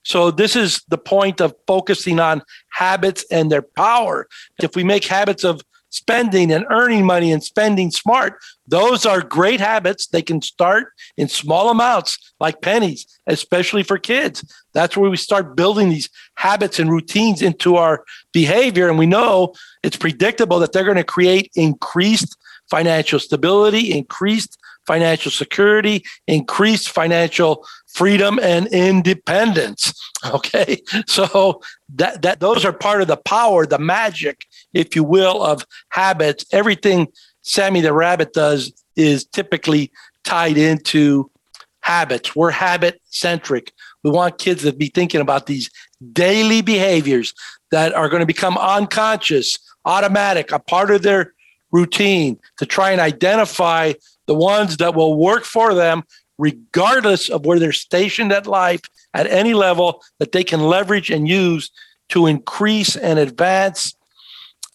so 0.10 0.32
this 0.32 0.56
is 0.56 0.82
the 0.88 0.98
point 0.98 1.40
of 1.40 1.54
focusing 1.68 2.20
on 2.20 2.42
habits 2.72 3.24
and 3.30 3.52
their 3.52 3.62
power 3.62 4.28
if 4.60 4.76
we 4.76 4.84
make 4.84 5.06
habits 5.06 5.44
of 5.44 5.62
spending 5.92 6.52
and 6.52 6.66
earning 6.72 7.06
money 7.06 7.32
and 7.32 7.44
spending 7.44 7.92
smart. 7.92 8.40
Those 8.68 9.06
are 9.06 9.22
great 9.22 9.60
habits. 9.60 10.08
They 10.08 10.24
can 10.24 10.42
start 10.42 10.88
in 11.16 11.30
small 11.30 11.70
amounts, 11.70 12.34
like 12.40 12.64
pennies, 12.64 13.06
especially 13.28 13.84
for 13.84 14.00
kids. 14.00 14.44
That's 14.74 14.98
where 14.98 15.12
we 15.12 15.18
start 15.18 15.56
building 15.56 15.90
these 15.90 16.10
habits 16.36 16.80
and 16.80 16.92
routines 16.92 17.44
into 17.44 17.76
our 17.76 18.04
behavior. 18.34 18.90
And 18.90 18.98
we 18.98 19.06
know 19.06 19.54
it's 19.84 19.98
predictable 19.98 20.58
that 20.58 20.74
they're 20.74 20.86
going 20.86 20.98
to 20.98 21.04
create 21.04 21.52
increased 21.54 22.36
financial 22.68 23.20
stability, 23.20 23.92
increased 23.92 24.58
financial 24.90 25.32
security, 25.32 26.04
increased 26.26 26.90
financial 26.90 27.64
freedom 27.94 28.40
and 28.42 28.68
independence. 28.68 29.94
Okay. 30.34 30.82
So 31.08 31.62
that, 31.96 32.24
that 32.24 32.42
those 32.42 32.66
are 32.66 32.74
part 32.74 33.02
of 33.02 33.08
the 33.08 33.16
power, 33.16 33.66
the 33.66 33.80
magic, 33.80 34.46
if 34.74 34.94
you 34.94 35.02
will, 35.02 35.42
of 35.42 35.66
habits. 35.92 36.44
Everything 36.52 37.08
Sammy 37.42 37.80
the 37.80 37.94
Rabbit 37.94 38.34
does 38.34 38.74
is 38.98 39.24
typically 39.24 39.94
tied 40.26 40.58
into 40.58 41.32
habits. 41.80 42.36
We're 42.36 42.52
habit 42.52 43.02
centric. 43.06 43.72
We 44.04 44.12
want 44.12 44.40
kids 44.40 44.64
to 44.64 44.74
be 44.74 44.90
thinking 44.90 45.22
about 45.22 45.46
these 45.46 45.70
daily 46.12 46.62
behaviors 46.62 47.34
that 47.72 47.94
are 47.94 48.10
going 48.10 48.22
to 48.22 48.26
become 48.26 48.58
unconscious, 48.58 49.58
automatic, 49.86 50.52
a 50.52 50.60
part 50.60 50.92
of 50.92 51.02
their 51.02 51.34
routine 51.72 52.38
to 52.58 52.66
try 52.66 52.92
and 52.92 53.00
identify 53.00 53.94
the 54.28 54.36
ones 54.36 54.78
that 54.78 54.96
will 54.96 55.18
work 55.18 55.44
for 55.44 55.74
them 55.74 56.04
regardless 56.40 57.30
of 57.30 57.46
where 57.46 57.60
they're 57.60 57.72
stationed 57.74 58.32
at 58.32 58.48
life 58.48 58.82
at 59.14 59.28
any 59.28 59.54
level 59.54 60.02
that 60.18 60.32
they 60.32 60.44
can 60.44 60.62
leverage 60.62 61.12
and 61.12 61.28
use 61.28 61.70
to 62.08 62.26
increase 62.26 62.96
and 62.96 63.20
advance 63.20 63.94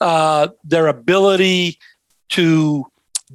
uh, 0.00 0.49
their 0.62 0.87
ability 0.87 1.78
to 2.28 2.85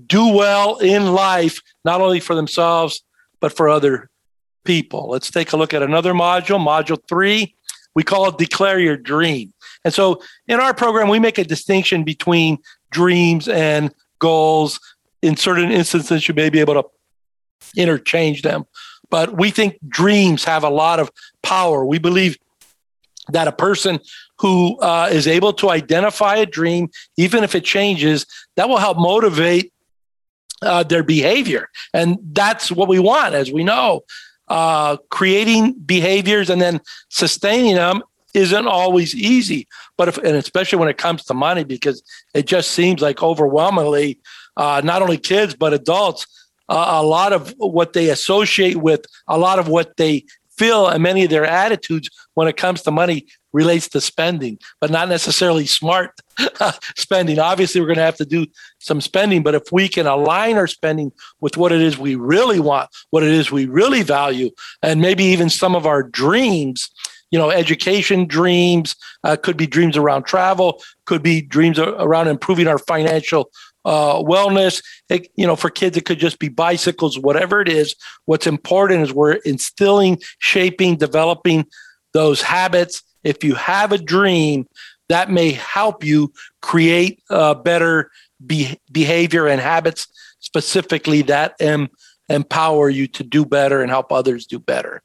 do 0.06 0.28
well 0.28 0.78
in 0.78 1.12
life, 1.14 1.60
not 1.84 2.00
only 2.00 2.20
for 2.20 2.36
themselves, 2.36 3.02
but 3.40 3.52
for 3.52 3.68
other 3.68 4.10
people. 4.64 5.10
Let's 5.10 5.32
take 5.32 5.52
a 5.52 5.58
look 5.58 5.74
at 5.74 5.82
another 5.82 6.14
module, 6.14 6.60
module 6.60 7.00
three. 7.10 7.56
We 7.96 8.04
call 8.04 8.30
it 8.30 8.38
Declare 8.38 8.80
Your 8.80 8.98
Dream. 8.98 9.52
And 9.84 9.94
so 9.94 10.22
in 10.48 10.60
our 10.60 10.74
program, 10.74 11.10
we 11.10 11.20
make 11.20 11.40
a 11.40 11.44
distinction 11.44 12.04
between 12.04 12.60
dreams 12.92 13.48
and 13.48 13.94
goals. 14.20 14.80
In 15.22 15.36
certain 15.36 15.72
instances, 15.72 16.28
you 16.28 16.36
may 16.36 16.50
be 16.50 16.60
able 16.60 16.76
to 16.76 16.86
interchange 17.76 18.42
them. 18.42 18.66
But 19.10 19.36
we 19.36 19.52
think 19.52 19.78
dreams 19.88 20.44
have 20.44 20.64
a 20.64 20.70
lot 20.70 21.00
of 21.00 21.12
power. 21.42 21.86
We 21.86 22.00
believe 22.00 22.38
that 23.32 23.48
a 23.48 23.52
person 23.52 24.00
who 24.40 24.80
uh, 24.80 25.10
is 25.12 25.28
able 25.28 25.54
to 25.54 25.70
identify 25.70 26.36
a 26.38 26.46
dream, 26.46 26.90
even 27.18 27.44
if 27.44 27.56
it 27.56 27.64
changes, 27.64 28.26
that 28.56 28.70
will 28.70 28.78
help 28.78 28.98
motivate 28.98 29.74
uh, 30.62 30.84
their 30.84 31.04
behavior. 31.04 31.70
And 31.94 32.18
that's 32.34 32.72
what 32.72 32.88
we 32.88 33.00
want, 33.00 33.36
as 33.36 33.52
we 33.52 33.64
know. 33.64 34.02
Uh, 34.48 34.98
creating 35.10 35.74
behaviors 35.74 36.50
and 36.50 36.62
then 36.62 36.82
sustaining 37.10 37.76
them 37.76 38.02
isn't 38.34 38.68
always 38.68 39.14
easy. 39.16 39.68
But 39.98 40.08
if, 40.08 40.18
and 40.18 40.36
especially 40.36 40.80
when 40.80 40.90
it 40.90 40.98
comes 40.98 41.24
to 41.26 41.34
money, 41.34 41.64
because 41.64 42.04
it 42.34 42.48
just 42.48 42.72
seems 42.72 43.02
like 43.02 43.22
overwhelmingly, 43.22 44.20
uh, 44.58 44.82
not 44.84 45.02
only 45.02 45.18
kids, 45.18 45.56
but 45.56 45.74
adults 45.74 46.26
a 46.70 47.04
lot 47.04 47.34
of 47.34 47.54
what 47.58 47.94
they 47.94 48.10
associate 48.10 48.78
with, 48.78 49.06
a 49.28 49.38
lot 49.38 49.60
of 49.60 49.68
what 49.68 49.98
they 49.98 50.26
feel, 50.58 50.88
and 50.88 51.02
many 51.02 51.24
of 51.24 51.30
their 51.30 51.46
attitudes 51.46 52.10
when 52.36 52.48
it 52.48 52.58
comes 52.58 52.82
to 52.84 52.92
money 52.92 53.26
relates 53.54 53.88
to 53.90 54.02
spending, 54.02 54.60
but 54.80 54.92
not 54.92 55.10
necessarily 55.10 55.66
smart 55.66 56.12
spending. 56.96 57.40
Obviously, 57.40 57.82
we're 57.82 57.88
going 57.88 57.98
to 57.98 58.04
have 58.04 58.18
to 58.18 58.26
do 58.26 58.46
some 58.80 59.02
spending, 59.02 59.42
but 59.42 59.56
if 59.56 59.72
we 59.72 59.88
can 59.88 60.06
align 60.06 60.58
our 60.58 60.68
spending 60.68 61.12
with 61.40 61.58
what 61.58 61.72
it 61.72 61.82
is 61.82 61.98
we 61.98 62.16
really 62.16 62.60
want, 62.60 62.90
what 63.10 63.24
it 63.24 63.32
is 63.32 63.52
we 63.52 63.66
really 63.66 64.04
value, 64.04 64.52
and 64.84 65.02
maybe 65.02 65.24
even 65.24 65.50
some 65.50 65.76
of 65.76 65.88
our 65.88 66.04
dreams, 66.04 66.92
you 67.32 67.40
know, 67.40 67.50
education 67.50 68.26
dreams, 68.26 68.96
uh, 69.24 69.36
could 69.36 69.58
be 69.58 69.68
dreams 69.68 69.98
around 69.98 70.24
travel, 70.24 70.82
could 71.06 71.24
be 71.24 71.42
dreams 71.42 71.80
around 71.80 72.28
improving 72.28 72.68
our 72.68 72.78
financial 72.80 73.50
uh, 73.86 74.16
wellness. 74.16 74.84
It, 75.10 75.30
you 75.36 75.48
know, 75.48 75.56
for 75.56 75.70
kids, 75.70 75.98
it 75.98 76.06
could 76.06 76.20
just 76.20 76.40
be 76.40 76.50
bicycles, 76.50 77.18
whatever 77.18 77.62
it 77.62 77.70
is. 77.70 77.96
What's 78.26 78.48
important 78.48 79.04
is 79.04 79.14
we're 79.14 79.34
instilling, 79.34 80.20
shaping, 80.40 80.98
developing 80.98 81.66
those 82.14 82.42
habits. 82.42 83.04
If 83.24 83.44
you 83.44 83.56
have 83.56 83.92
a 83.92 83.98
dream, 83.98 84.68
that 85.10 85.32
may 85.32 85.52
help 85.52 86.04
you 86.04 86.32
create 86.62 87.22
uh, 87.30 87.56
better 87.56 88.12
be- 88.46 88.80
behavior 88.92 89.48
and 89.48 89.60
habits, 89.60 90.08
specifically 90.40 91.24
that 91.24 91.56
em- 91.60 91.90
empower 92.30 92.90
you 92.90 93.08
to 93.08 93.24
do 93.24 93.44
better 93.44 93.82
and 93.82 93.90
help 93.90 94.12
others 94.12 94.46
do 94.46 94.60
better. 94.60 95.02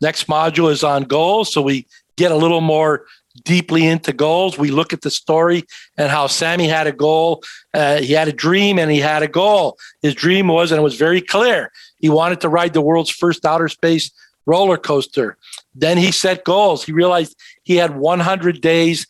Next 0.00 0.26
module 0.26 0.70
is 0.70 0.82
on 0.82 1.04
goals. 1.04 1.52
So 1.52 1.62
we 1.62 1.86
get 2.16 2.32
a 2.32 2.36
little 2.36 2.60
more 2.60 3.06
deeply 3.42 3.86
into 3.86 4.12
goals. 4.12 4.58
We 4.58 4.70
look 4.70 4.92
at 4.92 5.02
the 5.02 5.10
story 5.10 5.64
and 5.98 6.10
how 6.10 6.26
Sammy 6.28 6.68
had 6.68 6.86
a 6.86 6.92
goal. 6.92 7.42
Uh, 7.72 8.00
he 8.00 8.12
had 8.12 8.28
a 8.28 8.32
dream 8.32 8.78
and 8.78 8.90
he 8.90 9.00
had 9.00 9.22
a 9.22 9.28
goal. 9.28 9.78
His 10.02 10.14
dream 10.14 10.48
was, 10.48 10.70
and 10.70 10.78
it 10.78 10.82
was 10.82 10.96
very 10.96 11.20
clear, 11.20 11.72
he 11.98 12.08
wanted 12.08 12.40
to 12.42 12.48
ride 12.48 12.74
the 12.74 12.80
world's 12.80 13.10
first 13.10 13.44
outer 13.44 13.68
space 13.68 14.10
roller 14.46 14.76
coaster. 14.76 15.36
Then 15.74 15.96
he 15.96 16.12
set 16.12 16.44
goals. 16.44 16.84
He 16.84 16.92
realized 16.92 17.36
he 17.62 17.76
had 17.76 17.96
100 17.96 18.60
days 18.60 19.06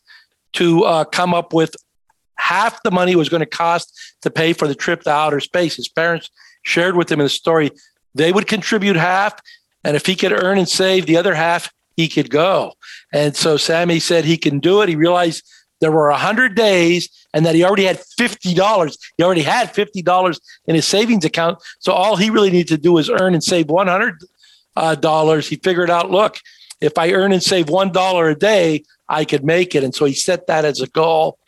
to 0.55 0.85
uh, 0.85 1.05
come 1.05 1.35
up 1.35 1.53
with 1.53 1.75
half 2.37 2.83
the 2.83 2.91
money 2.91 3.17
was 3.17 3.29
going 3.29 3.41
to 3.41 3.47
cost 3.47 3.93
to 4.23 4.31
pay 4.31 4.53
for 4.53 4.69
the 4.69 4.75
trip 4.75 5.03
to 5.03 5.11
outer 5.11 5.41
space. 5.41 5.77
His 5.77 5.89
parents 5.89 6.31
shared 6.63 6.97
with 6.97 7.11
him 7.11 7.21
in 7.21 7.27
the 7.27 7.31
story 7.31 7.71
they 8.15 8.33
would 8.33 8.47
contribute 8.47 8.97
half, 8.97 9.35
and 9.83 9.97
if 9.97 10.07
he 10.07 10.15
could 10.15 10.33
earn 10.33 10.59
and 10.59 10.69
save 10.69 11.07
the 11.07 11.17
other 11.17 11.35
half, 11.35 11.73
he 11.97 12.09
could 12.09 12.31
go. 12.31 12.75
And 13.13 13.37
so 13.37 13.57
Sammy 13.57 14.01
said 14.01 14.25
he 14.25 14.37
can 14.37 14.59
do 14.59 14.83
it. 14.83 14.89
He 14.89 14.97
realized 14.97 15.45
there 15.81 15.93
were 15.93 16.11
100 16.11 16.55
days 16.55 17.09
and 17.35 17.45
that 17.45 17.55
he 17.55 17.65
already 17.65 17.85
had 17.85 17.99
$50. 17.99 18.97
He 19.17 19.25
already 19.25 19.43
had 19.43 19.75
$50 19.75 20.41
in 20.67 20.75
his 20.75 20.87
savings 20.87 21.25
account. 21.25 21.59
So 21.81 21.93
all 21.93 22.17
he 22.17 22.31
really 22.31 22.51
needed 22.51 22.69
to 22.69 22.79
do 22.79 22.93
was 22.93 23.11
earn 23.11 23.35
and 23.35 23.43
save 23.43 23.67
$100. 23.67 24.15
Uh, 24.77 25.41
he 25.41 25.57
figured 25.57 25.91
out, 25.91 26.11
look, 26.11 26.39
if 26.81 26.99
I 26.99 27.13
earn 27.13 27.33
and 27.33 27.43
save 27.43 27.67
$1 27.67 28.31
a 28.31 28.35
day, 28.35 28.85
I 29.09 29.25
could 29.25 29.45
make 29.45 29.75
it. 29.75 29.85
And 29.85 29.95
so 29.95 30.05
he 30.05 30.15
set 30.15 30.47
that 30.47 30.65
as 30.65 30.81
a 30.81 30.87
goal. 30.87 31.39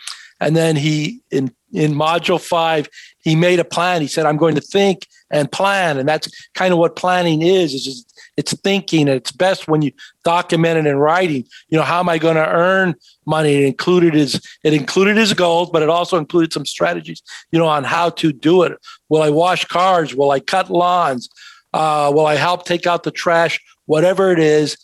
And 0.41 0.55
then 0.55 0.77
he, 0.77 1.23
in, 1.31 1.55
in 1.73 1.95
module 1.95 2.41
five, 2.41 2.89
he 3.27 3.35
made 3.35 3.59
a 3.59 3.65
plan. 3.65 4.03
He 4.03 4.07
said, 4.07 4.25
I'm 4.25 4.37
going 4.37 4.55
to 4.55 4.61
think 4.61 5.09
and 5.33 5.51
plan. 5.51 5.99
And 5.99 6.09
that's 6.09 6.31
kind 6.55 6.73
of 6.73 6.79
what 6.79 6.95
planning 6.95 7.43
is, 7.43 7.75
is 7.75 7.85
just, 7.85 8.21
it's 8.37 8.53
thinking 8.61 9.09
and 9.09 9.17
it's 9.17 9.33
best 9.33 9.67
when 9.67 9.83
you 9.83 9.91
document 10.23 10.79
it 10.79 10.89
in 10.89 10.97
writing. 10.97 11.45
You 11.69 11.77
know, 11.77 11.83
how 11.83 11.99
am 11.99 12.09
I 12.09 12.19
going 12.19 12.37
to 12.37 12.49
earn 12.49 12.95
money? 13.27 13.55
It 13.55 13.65
included 13.67 14.15
his 14.15 14.41
it 14.63 14.73
included 14.75 15.17
his 15.17 15.35
goals, 15.35 15.71
but 15.71 15.83
it 15.83 15.89
also 15.89 16.19
included 16.19 16.53
some 16.53 16.65
strategies, 16.65 17.21
you 17.51 17.59
know, 17.59 17.67
on 17.67 17.83
how 17.83 18.11
to 18.11 18.33
do 18.33 18.63
it. 18.63 18.79
Will 19.09 19.23
I 19.23 19.31
wash 19.31 19.65
cars? 19.65 20.15
Will 20.15 20.31
I 20.31 20.39
cut 20.39 20.71
lawns? 20.71 21.29
Uh, 21.75 22.13
will 22.15 22.27
I 22.27 22.37
help 22.37 22.65
take 22.65 22.87
out 22.87 23.03
the 23.03 23.11
trash? 23.11 23.59
Whatever 23.87 24.31
it 24.31 24.39
is, 24.39 24.77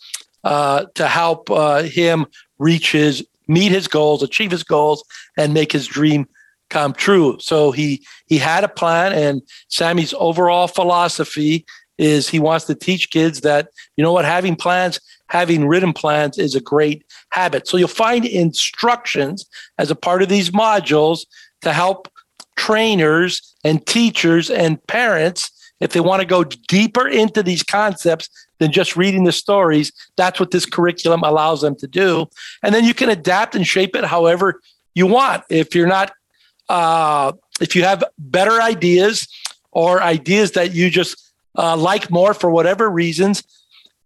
uh, 0.43 0.87
to 0.95 1.07
help 1.07 1.49
uh, 1.49 1.83
him 1.83 2.25
reach 2.59 2.91
his 2.91 3.25
meet 3.47 3.71
his 3.71 3.87
goals, 3.87 4.21
achieve 4.21 4.51
his 4.51 4.63
goals, 4.63 5.01
and 5.37 5.53
make 5.53 5.71
his 5.71 5.87
dream 5.87 6.27
come 6.73 6.93
true. 6.93 7.37
So 7.39 7.71
he 7.71 8.05
he 8.27 8.37
had 8.37 8.63
a 8.63 8.67
plan, 8.67 9.13
and 9.13 9.41
Sammy's 9.69 10.13
overall 10.17 10.67
philosophy 10.67 11.65
is 11.99 12.27
he 12.27 12.39
wants 12.39 12.65
to 12.65 12.75
teach 12.75 13.11
kids 13.11 13.41
that 13.41 13.69
you 13.95 14.03
know 14.03 14.11
what 14.11 14.25
having 14.25 14.55
plans, 14.55 14.99
having 15.27 15.67
written 15.67 15.93
plans 15.93 16.37
is 16.37 16.55
a 16.55 16.61
great 16.61 17.05
habit. 17.29 17.67
So 17.67 17.77
you'll 17.77 17.87
find 17.87 18.25
instructions 18.25 19.45
as 19.77 19.91
a 19.91 19.95
part 19.95 20.21
of 20.21 20.29
these 20.29 20.49
modules 20.49 21.25
to 21.61 21.71
help 21.71 22.09
trainers 22.55 23.55
and 23.63 23.85
teachers 23.85 24.49
and 24.49 24.85
parents 24.87 25.51
if 25.83 25.91
they 25.91 25.99
want 25.99 26.21
to 26.21 26.25
go 26.25 26.45
deeper 26.45 27.07
into 27.07 27.43
these 27.43 27.61
concepts 27.61 28.29
than 28.59 28.71
just 28.71 28.95
reading 28.95 29.25
the 29.25 29.33
stories, 29.33 29.91
that's 30.15 30.39
what 30.39 30.51
this 30.51 30.65
curriculum 30.65 31.21
allows 31.23 31.59
them 31.59 31.75
to 31.75 31.87
do. 31.87 32.25
And 32.63 32.73
then 32.73 32.85
you 32.85 32.93
can 32.93 33.09
adapt 33.09 33.53
and 33.53 33.67
shape 33.67 33.93
it 33.95 34.05
however 34.05 34.61
you 34.95 35.07
want. 35.07 35.43
If 35.49 35.75
you're 35.75 35.87
not, 35.87 36.13
uh, 36.69 37.33
if 37.61 37.75
you 37.75 37.83
have 37.83 38.03
better 38.17 38.61
ideas 38.61 39.27
or 39.71 40.01
ideas 40.01 40.51
that 40.51 40.73
you 40.73 40.89
just 40.89 41.33
uh, 41.57 41.75
like 41.75 42.09
more 42.09 42.33
for 42.33 42.49
whatever 42.49 42.89
reasons 42.89 43.43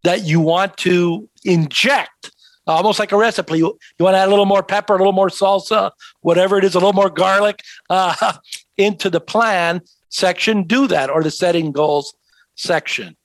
that 0.04 0.24
you 0.24 0.40
want 0.40 0.78
to 0.78 1.30
inject, 1.44 2.32
almost 2.66 3.00
like 3.00 3.12
a 3.12 3.18
recipe. 3.18 3.58
You, 3.58 3.78
you 3.98 4.06
want 4.06 4.16
to 4.16 4.20
add 4.20 4.28
a 4.28 4.30
little 4.30 4.46
more 4.46 4.64
pepper, 4.64 4.96
a 4.96 4.98
little 4.98 5.14
more 5.14 5.30
salsa, 5.30 5.92
whatever 6.22 6.58
it 6.58 6.64
is, 6.64 6.76
a 6.76 6.80
little 6.80 6.94
more 6.94 7.10
garlic 7.10 7.62
uh, 7.90 8.34
into 8.78 9.10
the 9.10 9.22
plan 9.22 9.82
section, 10.10 10.64
do 10.64 10.88
that, 10.88 11.10
or 11.10 11.24
the 11.24 11.32
setting 11.32 11.72
goals 11.72 12.16
section. 12.56 13.16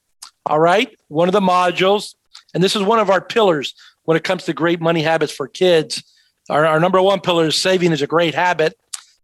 All 0.47 0.59
right. 0.59 0.97
One 1.09 1.29
of 1.29 1.33
the 1.33 1.41
modules, 1.41 2.15
and 2.55 2.63
this 2.63 2.75
is 2.75 2.83
one 2.83 2.99
of 2.99 3.11
our 3.11 3.21
pillars 3.21 3.75
when 4.05 4.17
it 4.17 4.25
comes 4.25 4.45
to 4.45 4.53
great 4.53 4.81
money 4.81 5.03
habits 5.03 5.33
for 5.33 5.47
kids. 5.47 6.03
Our, 6.51 6.67
our 6.67 6.81
number 6.81 7.01
one 7.01 7.21
pillar 7.21 7.47
is 7.47 7.57
saving 7.57 7.93
is 7.93 8.03
a 8.03 8.07
great 8.07 8.35
habit. 8.35 8.77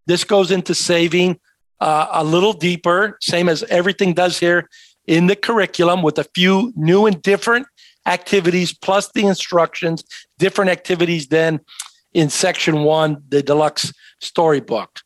This 0.09 0.25
goes 0.25 0.51
into 0.51 0.75
saving 0.75 1.39
uh, 1.81 2.09
a 2.11 2.25
little 2.25 2.55
deeper, 2.55 3.19
same 3.21 3.49
as 3.49 3.63
everything 3.65 4.15
does 4.15 4.41
here 4.41 4.69
in 5.07 5.27
the 5.27 5.37
curriculum, 5.37 6.03
with 6.03 6.19
a 6.19 6.25
few 6.35 6.73
new 6.75 7.07
and 7.07 7.23
different 7.23 7.67
activities 8.07 8.73
plus 8.73 9.13
the 9.13 9.27
instructions, 9.27 10.03
different 10.39 10.71
activities 10.71 11.29
than 11.29 11.61
in 12.15 12.31
section 12.31 12.83
one, 12.85 13.23
the 13.29 13.43
deluxe 13.43 13.93
storybook. 14.21 15.01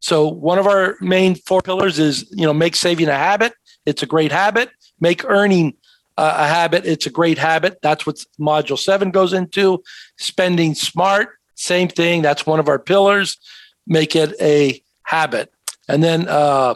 So 0.00 0.26
one 0.26 0.58
of 0.58 0.66
our 0.66 0.96
main 1.00 1.34
four 1.34 1.60
pillars 1.60 1.98
is, 1.98 2.26
you 2.30 2.46
know, 2.46 2.54
make 2.54 2.76
saving 2.76 3.08
a 3.08 3.16
habit. 3.16 3.52
It's 3.86 4.02
a 4.02 4.06
great 4.06 4.32
habit. 4.32 4.70
Make 5.00 5.24
earning 5.24 5.74
uh, 6.16 6.36
a 6.38 6.48
habit. 6.48 6.86
It's 6.86 7.06
a 7.06 7.10
great 7.10 7.38
habit. 7.38 7.78
That's 7.82 8.06
what 8.06 8.16
module 8.40 8.78
seven 8.78 9.10
goes 9.10 9.32
into. 9.34 9.82
Spending 10.16 10.74
smart. 10.74 11.28
Same 11.56 11.88
thing. 11.88 12.22
That's 12.22 12.46
one 12.46 12.60
of 12.60 12.68
our 12.68 12.78
pillars. 12.78 13.38
Make 13.86 14.16
it 14.16 14.34
a 14.40 14.82
habit. 15.02 15.52
And 15.88 16.02
then 16.02 16.26
uh, 16.28 16.74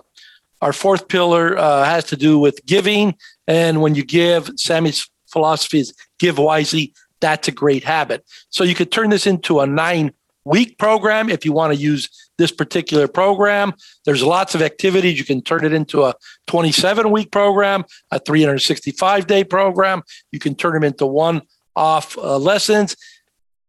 our 0.61 0.73
fourth 0.73 1.09
pillar 1.09 1.57
uh, 1.57 1.85
has 1.85 2.05
to 2.05 2.17
do 2.17 2.39
with 2.39 2.65
giving. 2.67 3.17
And 3.47 3.81
when 3.81 3.95
you 3.95 4.05
give, 4.05 4.51
Sammy's 4.57 5.09
philosophy 5.27 5.81
is 5.81 5.95
give 6.19 6.39
wisely. 6.39 6.93
That's 7.21 7.49
a 7.49 7.53
great 7.53 7.85
habit. 7.85 8.25
So 8.51 8.65
you 8.65 8.75
could 8.75 8.93
turn 8.93 9.11
this 9.11 9.27
into 9.27 9.61
a 9.61 9.67
nine 9.67 10.13
week 10.45 10.79
program 10.79 11.29
if 11.29 11.45
you 11.45 11.53
want 11.53 11.75
to 11.75 11.79
use 11.79 12.09
this 12.39 12.51
particular 12.51 13.07
program. 13.07 13.75
There's 14.05 14.23
lots 14.23 14.55
of 14.55 14.63
activities. 14.63 15.19
You 15.19 15.25
can 15.25 15.43
turn 15.43 15.65
it 15.65 15.73
into 15.73 16.05
a 16.05 16.15
27 16.47 17.11
week 17.11 17.31
program, 17.31 17.85
a 18.11 18.19
365 18.19 19.27
day 19.27 19.45
program. 19.45 20.03
You 20.33 20.39
can 20.39 20.55
turn 20.55 20.75
them 20.75 20.85
into 20.85 21.07
one 21.07 21.43
off 21.77 22.17
uh, 22.17 22.39
lessons. 22.39 22.97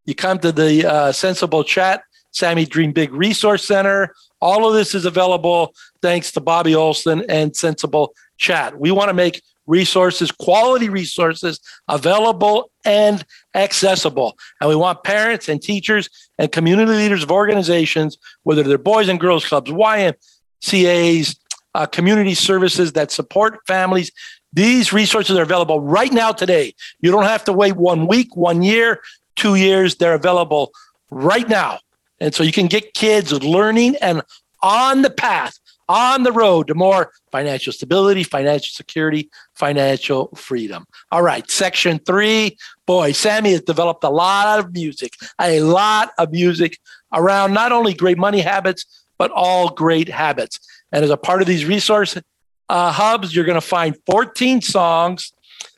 You 0.05 0.15
come 0.15 0.39
to 0.39 0.51
the 0.51 0.89
uh, 0.89 1.11
Sensible 1.11 1.63
Chat, 1.63 2.01
Sammy 2.31 2.65
Dream 2.65 2.91
Big 2.91 3.13
Resource 3.13 3.65
Center. 3.65 4.13
All 4.41 4.67
of 4.67 4.73
this 4.73 4.95
is 4.95 5.05
available 5.05 5.73
thanks 6.01 6.31
to 6.33 6.41
Bobby 6.41 6.75
Olson 6.75 7.23
and 7.29 7.55
Sensible 7.55 8.13
Chat. 8.37 8.79
We 8.79 8.91
want 8.91 9.09
to 9.09 9.13
make 9.13 9.41
resources, 9.69 10.31
quality 10.31 10.89
resources 10.89 11.59
available 11.87 12.71
and 12.83 13.23
accessible. 13.53 14.37
And 14.59 14.69
we 14.69 14.75
want 14.75 15.03
parents 15.03 15.47
and 15.47 15.61
teachers 15.61 16.09
and 16.37 16.51
community 16.51 16.91
leaders 16.91 17.23
of 17.23 17.31
organizations, 17.31 18.17
whether 18.43 18.63
they're 18.63 18.77
boys 18.77 19.07
and 19.09 19.19
girls 19.19 19.45
clubs, 19.45 19.69
YMCAs, 19.69 21.37
uh, 21.75 21.85
community 21.85 22.33
services 22.33 22.93
that 22.93 23.11
support 23.11 23.59
families. 23.67 24.11
These 24.51 24.91
resources 24.91 25.37
are 25.37 25.43
available 25.43 25.79
right 25.79 26.11
now 26.11 26.31
today. 26.31 26.73
You 26.99 27.11
don't 27.11 27.25
have 27.25 27.45
to 27.45 27.53
wait 27.53 27.75
one 27.75 28.07
week, 28.07 28.35
one 28.35 28.63
year, 28.63 29.01
two 29.35 29.53
years. 29.53 29.95
They're 29.95 30.15
available 30.15 30.71
right 31.11 31.47
now. 31.47 31.79
And 32.19 32.33
so 32.33 32.43
you 32.43 32.51
can 32.51 32.67
get 32.67 32.93
kids 32.93 33.31
learning 33.31 33.95
and 33.97 34.21
on 34.61 35.01
the 35.01 35.09
path 35.09 35.59
on 35.89 36.21
the 36.21 36.31
road 36.31 36.67
to 36.67 36.75
more 36.75 37.11
financial 37.31 37.73
stability, 37.73 38.23
financial 38.23 38.71
security, 38.71 39.29
financial 39.55 40.27
freedom. 40.35 40.85
All 41.11 41.23
right, 41.23 41.49
section 41.49 41.97
three. 41.99 42.57
Boy, 42.85 43.11
Sammy 43.11 43.51
has 43.51 43.61
developed 43.61 44.03
a 44.03 44.09
lot 44.09 44.59
of 44.59 44.71
music, 44.71 45.13
a 45.41 45.61
lot 45.61 46.11
of 46.19 46.31
music 46.31 46.77
around 47.11 47.53
not 47.53 47.71
only 47.71 47.93
great 47.95 48.19
money 48.19 48.41
habits, 48.41 48.85
but 49.17 49.31
all 49.31 49.69
great 49.69 50.07
habits. 50.07 50.59
And 50.91 51.03
as 51.03 51.09
a 51.09 51.17
part 51.17 51.41
of 51.41 51.47
these 51.47 51.65
resource 51.65 52.17
uh, 52.69 52.91
hubs, 52.91 53.35
you're 53.35 53.45
going 53.45 53.59
to 53.59 53.61
find 53.61 53.97
14 54.05 54.61
songs. 54.61 55.33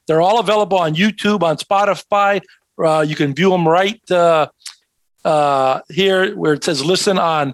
They're 0.08 0.22
all 0.22 0.40
available 0.40 0.78
on 0.78 0.94
YouTube, 0.94 1.42
on 1.42 1.56
Spotify. 1.56 2.42
Uh, 2.78 3.02
you 3.02 3.16
can 3.16 3.34
view 3.34 3.50
them 3.50 3.68
right 3.68 4.00
uh, 4.12 4.48
uh 5.24 5.82
here 5.90 6.36
where 6.36 6.54
it 6.54 6.64
says 6.64 6.84
listen 6.84 7.18
on 7.20 7.54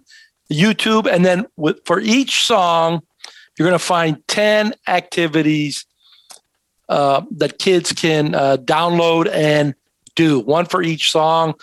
YouTube, 0.51 1.11
and 1.11 1.25
then 1.25 1.45
with, 1.55 1.79
for 1.85 1.99
each 1.99 2.45
song, 2.45 3.01
you're 3.57 3.67
going 3.67 3.77
to 3.77 3.85
find 3.85 4.25
10 4.27 4.73
activities 4.87 5.85
uh, 6.89 7.21
that 7.31 7.59
kids 7.59 7.91
can 7.91 8.33
uh, 8.33 8.57
download 8.57 9.29
and 9.33 9.75
do, 10.15 10.39
one 10.39 10.65
for 10.65 10.81
each 10.81 11.11
song. 11.11 11.53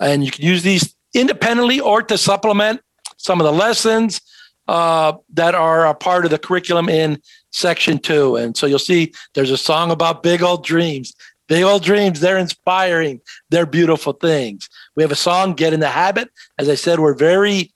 And 0.00 0.24
you 0.24 0.30
can 0.30 0.44
use 0.44 0.62
these 0.62 0.94
independently 1.14 1.80
or 1.80 2.02
to 2.02 2.18
supplement 2.18 2.80
some 3.16 3.40
of 3.40 3.44
the 3.44 3.52
lessons 3.52 4.20
uh, 4.68 5.14
that 5.32 5.54
are 5.54 5.86
a 5.86 5.94
part 5.94 6.24
of 6.24 6.30
the 6.30 6.38
curriculum 6.38 6.88
in 6.88 7.20
section 7.50 7.98
two. 7.98 8.36
And 8.36 8.56
so 8.56 8.66
you'll 8.66 8.78
see 8.78 9.12
there's 9.34 9.50
a 9.50 9.56
song 9.56 9.90
about 9.90 10.22
big 10.22 10.42
old 10.42 10.64
dreams. 10.64 11.14
Big 11.48 11.64
old 11.64 11.82
dreams, 11.82 12.20
they're 12.20 12.38
inspiring. 12.38 13.20
They're 13.50 13.66
beautiful 13.66 14.12
things. 14.12 14.68
We 14.94 15.02
have 15.02 15.12
a 15.12 15.16
song, 15.16 15.54
Get 15.54 15.72
in 15.72 15.80
the 15.80 15.88
Habit. 15.88 16.30
As 16.58 16.68
I 16.68 16.74
said, 16.74 17.00
we're 17.00 17.14
very 17.14 17.72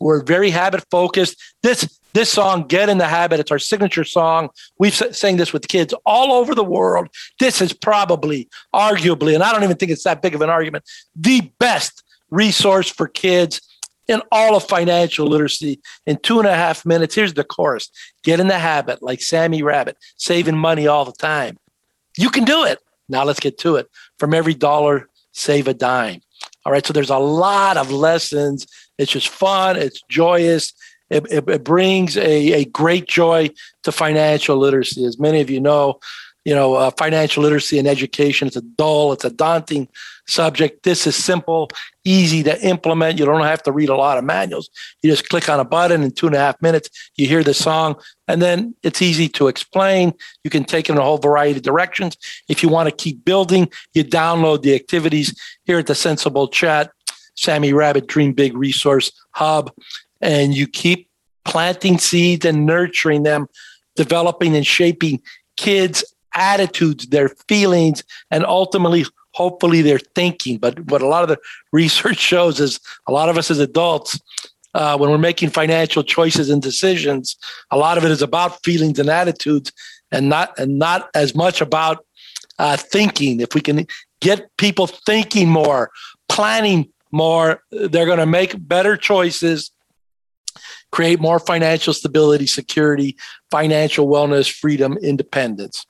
we're 0.00 0.22
very 0.22 0.50
habit 0.50 0.84
focused. 0.90 1.40
This 1.62 1.98
this 2.12 2.30
song, 2.30 2.68
Get 2.68 2.88
in 2.88 2.98
the 2.98 3.08
Habit, 3.08 3.40
it's 3.40 3.50
our 3.50 3.58
signature 3.58 4.04
song. 4.04 4.50
We've 4.78 4.94
sang 4.94 5.36
this 5.36 5.52
with 5.52 5.66
kids 5.66 5.92
all 6.06 6.32
over 6.32 6.54
the 6.54 6.62
world. 6.62 7.08
This 7.40 7.60
is 7.60 7.72
probably, 7.72 8.48
arguably, 8.72 9.34
and 9.34 9.42
I 9.42 9.52
don't 9.52 9.64
even 9.64 9.76
think 9.76 9.90
it's 9.90 10.04
that 10.04 10.22
big 10.22 10.34
of 10.34 10.40
an 10.40 10.48
argument, 10.48 10.84
the 11.16 11.50
best 11.58 12.04
resource 12.30 12.88
for 12.88 13.08
kids 13.08 13.60
in 14.06 14.22
all 14.30 14.54
of 14.54 14.62
financial 14.64 15.26
literacy 15.26 15.80
in 16.06 16.18
two 16.18 16.38
and 16.38 16.46
a 16.46 16.54
half 16.54 16.86
minutes. 16.86 17.14
Here's 17.16 17.34
the 17.34 17.42
chorus 17.42 17.90
Get 18.22 18.38
in 18.38 18.46
the 18.46 18.58
habit, 18.58 19.02
like 19.02 19.20
Sammy 19.20 19.62
Rabbit, 19.62 19.96
saving 20.16 20.56
money 20.56 20.86
all 20.86 21.04
the 21.04 21.12
time. 21.12 21.56
You 22.16 22.30
can 22.30 22.44
do 22.44 22.64
it. 22.64 22.78
Now 23.08 23.24
let's 23.24 23.40
get 23.40 23.58
to 23.58 23.76
it. 23.76 23.88
From 24.18 24.34
every 24.34 24.54
dollar, 24.54 25.08
save 25.32 25.68
a 25.68 25.74
dime. 25.74 26.20
All 26.64 26.72
right. 26.72 26.84
So 26.84 26.92
there's 26.92 27.10
a 27.10 27.18
lot 27.18 27.76
of 27.76 27.90
lessons 27.90 28.66
it's 28.98 29.12
just 29.12 29.28
fun. 29.28 29.76
It's 29.76 30.02
joyous. 30.08 30.72
It, 31.10 31.26
it, 31.30 31.48
it 31.48 31.64
brings 31.64 32.16
a, 32.16 32.52
a 32.52 32.64
great 32.64 33.06
joy 33.06 33.50
to 33.82 33.92
financial 33.92 34.56
literacy. 34.56 35.04
As 35.04 35.18
many 35.18 35.40
of 35.40 35.50
you 35.50 35.60
know, 35.60 36.00
you 36.44 36.54
know, 36.54 36.74
uh, 36.74 36.90
financial 36.98 37.42
literacy 37.42 37.78
and 37.78 37.88
education, 37.88 38.46
it's 38.46 38.56
a 38.56 38.62
dull, 38.62 39.12
it's 39.12 39.24
a 39.24 39.30
daunting 39.30 39.88
subject. 40.26 40.82
This 40.82 41.06
is 41.06 41.16
simple, 41.16 41.68
easy 42.04 42.42
to 42.42 42.60
implement. 42.66 43.18
You 43.18 43.24
don't 43.24 43.42
have 43.42 43.62
to 43.64 43.72
read 43.72 43.88
a 43.88 43.96
lot 43.96 44.18
of 44.18 44.24
manuals. 44.24 44.70
You 45.02 45.10
just 45.10 45.28
click 45.28 45.48
on 45.48 45.60
a 45.60 45.64
button 45.64 46.02
in 46.02 46.10
two 46.10 46.26
and 46.26 46.34
a 46.34 46.38
half 46.38 46.60
minutes, 46.60 46.88
you 47.16 47.26
hear 47.26 47.42
the 47.42 47.54
song, 47.54 47.96
and 48.28 48.40
then 48.40 48.74
it's 48.82 49.02
easy 49.02 49.28
to 49.30 49.48
explain. 49.48 50.14
You 50.44 50.50
can 50.50 50.64
take 50.64 50.88
it 50.88 50.92
in 50.92 50.98
a 50.98 51.02
whole 51.02 51.18
variety 51.18 51.58
of 51.58 51.62
directions. 51.62 52.16
If 52.48 52.62
you 52.62 52.68
want 52.68 52.88
to 52.88 52.94
keep 52.94 53.24
building, 53.24 53.70
you 53.94 54.04
download 54.04 54.62
the 54.62 54.74
activities 54.74 55.34
here 55.64 55.78
at 55.78 55.86
the 55.86 55.94
Sensible 55.94 56.48
Chat 56.48 56.90
Sammy 57.36 57.72
Rabbit 57.72 58.06
Dream 58.06 58.32
Big 58.32 58.56
Resource 58.56 59.12
Hub, 59.32 59.72
and 60.20 60.54
you 60.54 60.66
keep 60.66 61.08
planting 61.44 61.98
seeds 61.98 62.44
and 62.44 62.64
nurturing 62.64 63.22
them, 63.22 63.48
developing 63.96 64.56
and 64.56 64.66
shaping 64.66 65.20
kids' 65.56 66.04
attitudes, 66.34 67.06
their 67.06 67.28
feelings, 67.48 68.02
and 68.30 68.44
ultimately, 68.44 69.04
hopefully, 69.32 69.82
their 69.82 69.98
thinking. 69.98 70.58
But 70.58 70.78
what 70.90 71.02
a 71.02 71.06
lot 71.06 71.22
of 71.22 71.28
the 71.28 71.38
research 71.72 72.18
shows 72.18 72.60
is 72.60 72.80
a 73.06 73.12
lot 73.12 73.28
of 73.28 73.38
us 73.38 73.50
as 73.50 73.58
adults, 73.58 74.20
uh, 74.74 74.98
when 74.98 75.10
we're 75.10 75.18
making 75.18 75.50
financial 75.50 76.02
choices 76.02 76.50
and 76.50 76.60
decisions, 76.60 77.36
a 77.70 77.76
lot 77.76 77.96
of 77.96 78.04
it 78.04 78.10
is 78.10 78.22
about 78.22 78.62
feelings 78.64 78.98
and 78.98 79.08
attitudes, 79.08 79.72
and 80.10 80.28
not 80.28 80.58
and 80.58 80.78
not 80.78 81.10
as 81.14 81.34
much 81.34 81.60
about 81.60 82.04
uh, 82.58 82.76
thinking. 82.76 83.40
If 83.40 83.54
we 83.54 83.60
can 83.60 83.86
get 84.20 84.48
people 84.56 84.88
thinking 84.88 85.48
more, 85.48 85.90
planning 86.28 86.88
more, 87.12 87.62
they're 87.70 88.06
going 88.06 88.18
to 88.18 88.26
make 88.26 88.56
better 88.58 88.96
choices 88.96 89.70
create 90.94 91.20
more 91.20 91.40
financial 91.40 91.92
stability, 91.92 92.46
security, 92.46 93.16
financial 93.50 94.06
wellness, 94.06 94.48
freedom, 94.48 94.96
independence. 95.02 95.84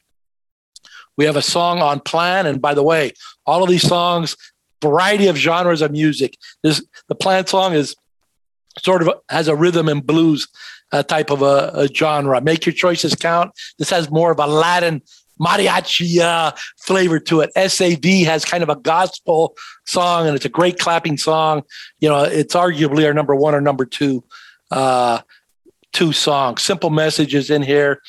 We 1.17 1.25
have 1.25 1.37
a 1.37 1.43
song 1.43 1.81
on 1.81 2.01
plan. 2.01 2.47
And 2.47 2.61
by 2.61 2.75
the 2.75 2.83
way, 2.83 3.13
all 3.47 3.63
of 3.63 3.69
these 3.69 3.87
songs, 3.87 4.37
variety 4.83 5.29
of 5.29 5.37
genres 5.37 5.83
of 5.83 5.93
music. 5.93 6.37
This, 6.63 6.85
the 7.09 7.15
plan 7.15 7.47
song 7.47 7.75
is 7.75 7.97
sort 8.79 9.03
of 9.03 9.11
has 9.29 9.49
a 9.49 9.55
rhythm 9.55 9.89
and 9.89 10.05
blues 10.05 10.49
uh, 10.93 11.03
type 11.03 11.31
of 11.31 11.43
a, 11.43 11.71
a, 11.75 11.89
genre. 11.89 12.41
Make 12.41 12.67
your 12.67 12.73
choices 12.73 13.15
count. 13.15 13.53
This 13.79 13.91
has 13.91 14.11
more 14.11 14.33
of 14.33 14.39
a 14.39 14.47
Latin 14.47 15.03
mariachi 15.41 16.19
uh, 16.19 16.53
flavor 16.79 17.19
to 17.19 17.41
it. 17.41 17.51
SAV 17.71 18.27
has 18.27 18.45
kind 18.45 18.63
of 18.63 18.69
a 18.69 18.77
gospel 18.77 19.57
song, 19.87 20.27
and 20.27 20.37
it's 20.37 20.45
a 20.45 20.51
great 20.51 20.79
clapping 20.79 21.17
song. 21.17 21.63
You 21.99 22.09
know, 22.09 22.23
it's 22.23 22.55
arguably 22.55 23.07
our 23.07 23.15
number 23.15 23.35
one 23.35 23.55
or 23.55 23.61
number 23.61 23.85
two 23.85 24.25
uh, 24.71 25.21
two 25.93 26.13
songs. 26.13 26.63
Simple 26.63 26.91
messages 26.91 27.51
in 27.51 27.63
here. 27.63 28.01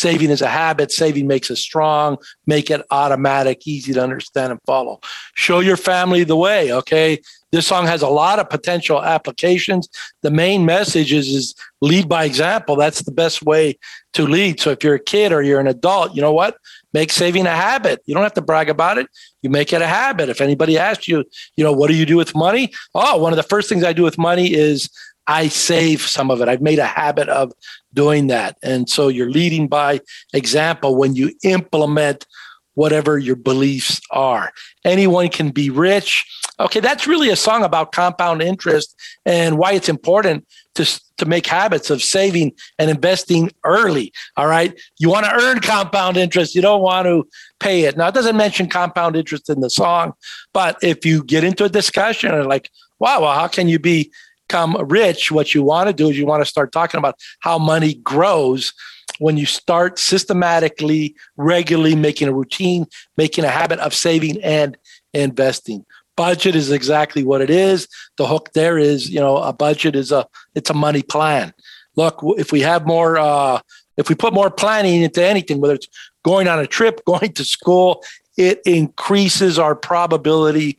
Saving 0.00 0.30
is 0.30 0.40
a 0.40 0.48
habit. 0.48 0.90
Saving 0.90 1.26
makes 1.26 1.50
us 1.50 1.60
strong. 1.60 2.16
Make 2.46 2.70
it 2.70 2.80
automatic, 2.90 3.66
easy 3.66 3.92
to 3.92 4.02
understand 4.02 4.50
and 4.50 4.60
follow. 4.64 5.00
Show 5.34 5.60
your 5.60 5.76
family 5.76 6.24
the 6.24 6.36
way. 6.36 6.72
Okay. 6.72 7.20
This 7.52 7.66
song 7.66 7.86
has 7.86 8.00
a 8.00 8.08
lot 8.08 8.38
of 8.38 8.48
potential 8.48 9.02
applications. 9.02 9.90
The 10.22 10.30
main 10.30 10.64
message 10.64 11.12
is, 11.12 11.28
is 11.28 11.54
lead 11.82 12.08
by 12.08 12.24
example. 12.24 12.76
That's 12.76 13.02
the 13.02 13.12
best 13.12 13.42
way 13.42 13.78
to 14.14 14.24
lead. 14.24 14.60
So 14.60 14.70
if 14.70 14.82
you're 14.82 14.94
a 14.94 15.02
kid 15.02 15.32
or 15.32 15.42
you're 15.42 15.60
an 15.60 15.66
adult, 15.66 16.14
you 16.14 16.22
know 16.22 16.32
what? 16.32 16.56
Make 16.94 17.12
saving 17.12 17.46
a 17.46 17.54
habit. 17.54 18.00
You 18.06 18.14
don't 18.14 18.22
have 18.22 18.34
to 18.34 18.40
brag 18.40 18.70
about 18.70 18.96
it. 18.96 19.06
You 19.42 19.50
make 19.50 19.72
it 19.72 19.82
a 19.82 19.86
habit. 19.86 20.28
If 20.28 20.40
anybody 20.40 20.78
asks 20.78 21.08
you, 21.08 21.24
you 21.56 21.64
know, 21.64 21.72
what 21.72 21.88
do 21.88 21.94
you 21.94 22.06
do 22.06 22.16
with 22.16 22.34
money? 22.34 22.72
Oh, 22.94 23.18
one 23.18 23.32
of 23.32 23.36
the 23.36 23.42
first 23.42 23.68
things 23.68 23.84
I 23.84 23.92
do 23.92 24.02
with 24.02 24.16
money 24.16 24.54
is 24.54 24.88
I 25.26 25.48
save 25.48 26.02
some 26.02 26.30
of 26.30 26.40
it. 26.40 26.48
I've 26.48 26.62
made 26.62 26.78
a 26.78 26.86
habit 26.86 27.28
of 27.28 27.52
doing 27.92 28.28
that. 28.28 28.56
And 28.62 28.88
so 28.88 29.08
you're 29.08 29.30
leading 29.30 29.68
by 29.68 30.00
example 30.32 30.96
when 30.96 31.14
you 31.14 31.32
implement 31.42 32.26
whatever 32.74 33.18
your 33.18 33.36
beliefs 33.36 34.00
are. 34.10 34.52
Anyone 34.84 35.28
can 35.28 35.50
be 35.50 35.70
rich. 35.70 36.24
Okay, 36.58 36.80
that's 36.80 37.06
really 37.06 37.30
a 37.30 37.36
song 37.36 37.62
about 37.62 37.92
compound 37.92 38.42
interest 38.42 38.94
and 39.24 39.58
why 39.58 39.72
it's 39.72 39.88
important 39.88 40.46
to, 40.74 41.00
to 41.18 41.26
make 41.26 41.46
habits 41.46 41.90
of 41.90 42.02
saving 42.02 42.52
and 42.78 42.90
investing 42.90 43.50
early. 43.64 44.12
All 44.36 44.46
right. 44.46 44.78
You 44.98 45.10
want 45.10 45.26
to 45.26 45.34
earn 45.34 45.60
compound 45.60 46.16
interest, 46.16 46.54
you 46.54 46.62
don't 46.62 46.82
want 46.82 47.06
to 47.06 47.26
pay 47.58 47.82
it. 47.82 47.96
Now, 47.96 48.08
it 48.08 48.14
doesn't 48.14 48.36
mention 48.36 48.68
compound 48.68 49.16
interest 49.16 49.50
in 49.50 49.60
the 49.60 49.70
song, 49.70 50.12
but 50.52 50.78
if 50.82 51.04
you 51.04 51.24
get 51.24 51.44
into 51.44 51.64
a 51.64 51.68
discussion 51.68 52.32
and 52.32 52.46
like, 52.46 52.70
wow, 52.98 53.22
well, 53.22 53.34
how 53.34 53.48
can 53.48 53.68
you 53.68 53.78
be 53.78 54.12
become 54.50 54.76
rich, 54.88 55.30
what 55.30 55.54
you 55.54 55.62
want 55.62 55.86
to 55.86 55.92
do 55.92 56.10
is 56.10 56.18
you 56.18 56.26
want 56.26 56.42
to 56.42 56.48
start 56.48 56.72
talking 56.72 56.98
about 56.98 57.14
how 57.38 57.56
money 57.56 57.94
grows 57.94 58.72
when 59.20 59.36
you 59.36 59.46
start 59.46 59.96
systematically, 59.98 61.14
regularly 61.36 61.94
making 61.94 62.26
a 62.26 62.32
routine, 62.32 62.84
making 63.16 63.44
a 63.44 63.48
habit 63.48 63.78
of 63.78 63.94
saving 63.94 64.42
and 64.42 64.76
investing. 65.14 65.84
Budget 66.16 66.56
is 66.56 66.72
exactly 66.72 67.22
what 67.22 67.40
it 67.40 67.48
is. 67.48 67.86
The 68.16 68.26
hook 68.26 68.50
there 68.52 68.76
is, 68.76 69.08
you 69.08 69.20
know, 69.20 69.36
a 69.36 69.52
budget 69.52 69.94
is 69.94 70.10
a 70.10 70.26
it's 70.56 70.70
a 70.70 70.74
money 70.74 71.02
plan. 71.02 71.54
Look, 71.94 72.18
if 72.36 72.50
we 72.50 72.60
have 72.62 72.86
more, 72.86 73.18
uh, 73.18 73.60
if 73.96 74.08
we 74.08 74.16
put 74.16 74.34
more 74.34 74.50
planning 74.50 75.02
into 75.02 75.24
anything, 75.24 75.60
whether 75.60 75.74
it's 75.74 75.88
going 76.24 76.48
on 76.48 76.58
a 76.58 76.66
trip, 76.66 77.04
going 77.06 77.32
to 77.34 77.44
school, 77.44 78.02
it 78.36 78.60
increases 78.64 79.60
our 79.60 79.76
probability 79.76 80.76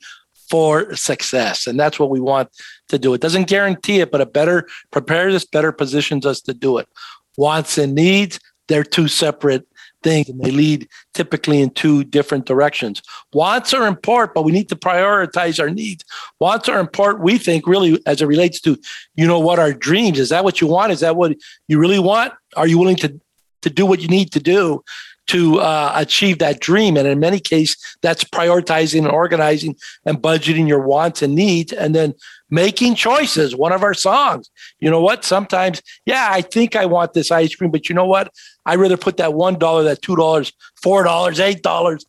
for 0.51 0.93
success. 0.95 1.65
And 1.65 1.79
that's 1.79 1.97
what 1.97 2.09
we 2.09 2.19
want 2.19 2.49
to 2.89 2.99
do. 2.99 3.13
It 3.13 3.21
doesn't 3.21 3.47
guarantee 3.47 4.01
it, 4.01 4.11
but 4.11 4.19
it 4.19 4.33
better 4.33 4.67
prepares 4.91 5.33
us, 5.33 5.45
better 5.45 5.71
positions 5.71 6.25
us 6.25 6.41
to 6.41 6.53
do 6.53 6.77
it. 6.77 6.89
Wants 7.37 7.77
and 7.77 7.95
needs, 7.95 8.37
they're 8.67 8.83
two 8.83 9.07
separate 9.07 9.65
things 10.03 10.27
and 10.27 10.41
they 10.41 10.51
lead 10.51 10.89
typically 11.13 11.61
in 11.61 11.69
two 11.69 12.03
different 12.03 12.45
directions. 12.45 13.01
Wants 13.31 13.73
are 13.73 13.87
important, 13.87 14.33
but 14.33 14.43
we 14.43 14.51
need 14.51 14.67
to 14.69 14.75
prioritize 14.75 15.57
our 15.57 15.69
needs. 15.69 16.03
Wants 16.41 16.67
are 16.67 16.79
important, 16.79 17.23
we 17.23 17.37
think, 17.37 17.65
really, 17.65 18.01
as 18.05 18.21
it 18.21 18.25
relates 18.25 18.59
to, 18.61 18.77
you 19.15 19.25
know, 19.25 19.39
what 19.39 19.57
our 19.57 19.71
dreams. 19.71 20.19
Is 20.19 20.29
that 20.29 20.43
what 20.43 20.59
you 20.59 20.67
want? 20.67 20.91
Is 20.91 20.99
that 20.99 21.15
what 21.15 21.37
you 21.69 21.79
really 21.79 21.99
want? 21.99 22.33
Are 22.57 22.67
you 22.67 22.77
willing 22.77 22.97
to 22.97 23.21
to 23.61 23.69
do 23.69 23.85
what 23.85 24.01
you 24.01 24.07
need 24.07 24.31
to 24.31 24.39
do 24.39 24.83
to 25.27 25.59
uh, 25.59 25.93
achieve 25.95 26.39
that 26.39 26.59
dream. 26.59 26.97
And 26.97 27.07
in 27.07 27.19
many 27.19 27.39
cases, 27.39 27.77
that's 28.01 28.23
prioritizing 28.23 28.99
and 28.99 29.11
organizing 29.11 29.75
and 30.05 30.17
budgeting 30.17 30.67
your 30.67 30.81
wants 30.81 31.21
and 31.21 31.35
needs, 31.35 31.71
and 31.71 31.95
then 31.95 32.13
making 32.49 32.95
choices. 32.95 33.55
One 33.55 33.71
of 33.71 33.83
our 33.83 33.93
songs, 33.93 34.49
you 34.79 34.89
know 34.89 35.01
what? 35.01 35.23
Sometimes, 35.23 35.81
yeah, 36.05 36.27
I 36.29 36.41
think 36.41 36.75
I 36.75 36.85
want 36.85 37.13
this 37.13 37.31
ice 37.31 37.55
cream, 37.55 37.71
but 37.71 37.87
you 37.87 37.95
know 37.95 38.05
what? 38.05 38.33
I'd 38.65 38.79
rather 38.79 38.97
put 38.97 39.17
that 39.17 39.33
one 39.33 39.57
dollar, 39.57 39.83
that 39.83 40.01
two 40.01 40.15
dollars, 40.15 40.51
four 40.81 41.03
dollars, 41.03 41.39
eight 41.39 41.61
dollars 41.61 42.05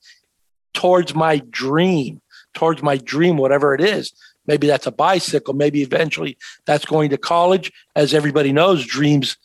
towards 0.74 1.14
my 1.14 1.42
dream, 1.50 2.20
towards 2.54 2.82
my 2.82 2.96
dream, 2.96 3.36
whatever 3.36 3.74
it 3.74 3.80
is. 3.80 4.12
Maybe 4.46 4.66
that's 4.66 4.88
a 4.88 4.92
bicycle. 4.92 5.54
Maybe 5.54 5.82
eventually 5.82 6.36
that's 6.66 6.84
going 6.84 7.10
to 7.10 7.18
college. 7.18 7.70
As 7.94 8.12
everybody 8.12 8.52
knows, 8.52 8.84
dreams 8.84 9.36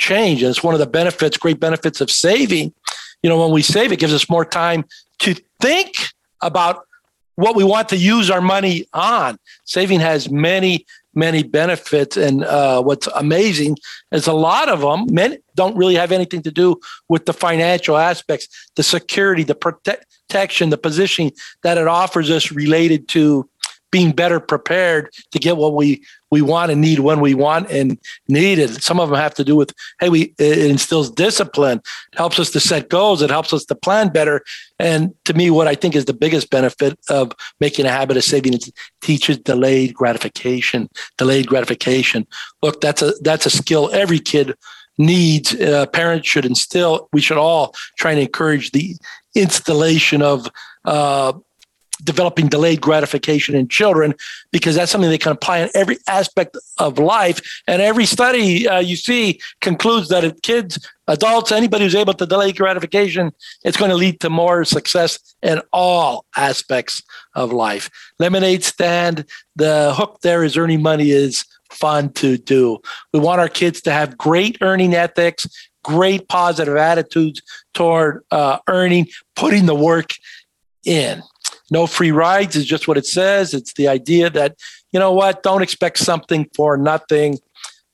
change. 0.00 0.42
And 0.42 0.50
it's 0.50 0.64
one 0.64 0.74
of 0.74 0.80
the 0.80 0.86
benefits, 0.86 1.36
great 1.36 1.60
benefits 1.60 2.00
of 2.00 2.10
saving 2.10 2.74
you 3.22 3.28
know, 3.28 3.38
when 3.38 3.52
we 3.52 3.62
save, 3.62 3.92
it 3.92 3.98
gives 3.98 4.14
us 4.14 4.30
more 4.30 4.44
time 4.44 4.84
to 5.20 5.34
think 5.60 5.94
about 6.40 6.86
what 7.34 7.56
we 7.56 7.64
want 7.64 7.88
to 7.90 7.96
use 7.96 8.30
our 8.30 8.40
money 8.40 8.86
on. 8.92 9.38
Saving 9.64 10.00
has 10.00 10.30
many, 10.30 10.86
many 11.14 11.42
benefits. 11.42 12.16
And 12.16 12.44
uh, 12.44 12.82
what's 12.82 13.06
amazing 13.08 13.76
is 14.12 14.26
a 14.26 14.32
lot 14.32 14.68
of 14.68 14.80
them 14.80 15.12
men 15.12 15.38
don't 15.54 15.76
really 15.76 15.94
have 15.94 16.12
anything 16.12 16.42
to 16.42 16.50
do 16.50 16.80
with 17.08 17.26
the 17.26 17.32
financial 17.32 17.96
aspects, 17.96 18.48
the 18.76 18.82
security, 18.82 19.42
the 19.42 19.54
protection, 19.54 20.70
the 20.70 20.78
positioning 20.78 21.32
that 21.62 21.78
it 21.78 21.86
offers 21.86 22.30
us 22.30 22.52
related 22.52 23.08
to 23.08 23.48
being 23.90 24.12
better 24.12 24.38
prepared 24.38 25.10
to 25.32 25.38
get 25.38 25.56
what 25.56 25.74
we 25.74 26.02
we 26.30 26.42
want 26.42 26.70
and 26.70 26.80
need 26.80 27.00
when 27.00 27.20
we 27.20 27.34
want 27.34 27.70
and 27.70 27.98
need 28.28 28.58
it. 28.58 28.82
Some 28.82 29.00
of 29.00 29.08
them 29.08 29.18
have 29.18 29.34
to 29.34 29.44
do 29.44 29.56
with 29.56 29.72
hey, 30.00 30.08
we 30.08 30.34
it 30.38 30.70
instills 30.70 31.10
discipline, 31.10 31.78
it 32.12 32.18
helps 32.18 32.38
us 32.38 32.50
to 32.50 32.60
set 32.60 32.88
goals, 32.88 33.22
it 33.22 33.30
helps 33.30 33.52
us 33.52 33.64
to 33.66 33.74
plan 33.74 34.08
better. 34.08 34.42
And 34.78 35.14
to 35.24 35.34
me, 35.34 35.50
what 35.50 35.66
I 35.68 35.74
think 35.74 35.94
is 35.94 36.04
the 36.04 36.14
biggest 36.14 36.50
benefit 36.50 36.98
of 37.08 37.32
making 37.60 37.86
a 37.86 37.90
habit 37.90 38.16
of 38.16 38.24
saving 38.24 38.54
is 38.54 38.72
teaches 39.00 39.38
delayed 39.38 39.94
gratification. 39.94 40.88
Delayed 41.18 41.46
gratification. 41.46 42.26
Look, 42.62 42.80
that's 42.80 43.02
a 43.02 43.12
that's 43.22 43.46
a 43.46 43.50
skill 43.50 43.90
every 43.92 44.18
kid 44.18 44.54
needs. 44.98 45.54
Uh, 45.54 45.86
parents 45.86 46.28
should 46.28 46.44
instill. 46.44 47.08
We 47.12 47.20
should 47.20 47.38
all 47.38 47.74
try 47.98 48.12
and 48.12 48.20
encourage 48.20 48.70
the 48.72 48.96
installation 49.34 50.22
of 50.22 50.48
uh, 50.84 51.32
developing 52.04 52.48
delayed 52.48 52.80
gratification 52.80 53.54
in 53.54 53.68
children 53.68 54.14
because 54.52 54.74
that's 54.74 54.90
something 54.90 55.10
they 55.10 55.18
can 55.18 55.32
apply 55.32 55.58
in 55.58 55.70
every 55.74 55.98
aspect 56.06 56.56
of 56.78 56.98
life. 56.98 57.40
And 57.66 57.80
every 57.82 58.06
study 58.06 58.68
uh, 58.68 58.80
you 58.80 58.96
see 58.96 59.40
concludes 59.60 60.08
that 60.08 60.24
if 60.24 60.40
kids, 60.42 60.78
adults, 61.06 61.52
anybody 61.52 61.84
who's 61.84 61.94
able 61.94 62.14
to 62.14 62.26
delay 62.26 62.52
gratification, 62.52 63.32
it's 63.64 63.76
going 63.76 63.90
to 63.90 63.96
lead 63.96 64.20
to 64.20 64.30
more 64.30 64.64
success 64.64 65.18
in 65.42 65.60
all 65.72 66.24
aspects 66.36 67.02
of 67.34 67.52
life. 67.52 67.90
Lemonade 68.18 68.64
stand, 68.64 69.24
the 69.56 69.94
hook 69.94 70.18
there 70.22 70.44
is 70.44 70.56
earning 70.56 70.82
money 70.82 71.10
is 71.10 71.44
fun 71.70 72.12
to 72.12 72.36
do. 72.36 72.78
We 73.12 73.20
want 73.20 73.40
our 73.40 73.48
kids 73.48 73.80
to 73.82 73.92
have 73.92 74.18
great 74.18 74.58
earning 74.60 74.94
ethics, 74.94 75.46
great 75.82 76.28
positive 76.28 76.76
attitudes 76.76 77.42
toward 77.74 78.24
uh, 78.30 78.58
earning, 78.68 79.08
putting 79.36 79.66
the 79.66 79.74
work 79.74 80.10
in. 80.84 81.22
No 81.70 81.86
free 81.86 82.10
rides 82.10 82.56
is 82.56 82.66
just 82.66 82.88
what 82.88 82.98
it 82.98 83.06
says. 83.06 83.54
It's 83.54 83.74
the 83.74 83.88
idea 83.88 84.30
that, 84.30 84.56
you 84.92 84.98
know 84.98 85.12
what, 85.12 85.42
don't 85.42 85.62
expect 85.62 85.98
something 85.98 86.48
for 86.54 86.76
nothing. 86.76 87.38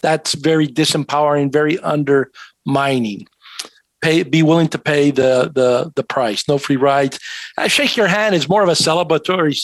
That's 0.03 0.35
very 0.35 0.67
disempowering, 0.67 1.53
very 1.53 1.79
undermining. 1.81 3.27
Pay, 4.03 4.23
be 4.23 4.43
willing 4.43 4.69
to 4.69 4.79
pay 4.79 5.11
the 5.11 5.51
the 5.55 5.91
the 5.97 6.05
price. 6.05 6.47
No 6.49 6.59
free 6.59 6.77
rides. 6.77 7.19
I 7.57 7.69
shake 7.69 7.97
your 7.97 8.07
hand 8.07 8.35
is 8.35 8.49
more 8.49 8.63
of 8.63 8.69
a 8.69 8.73
celebratory 8.73 9.59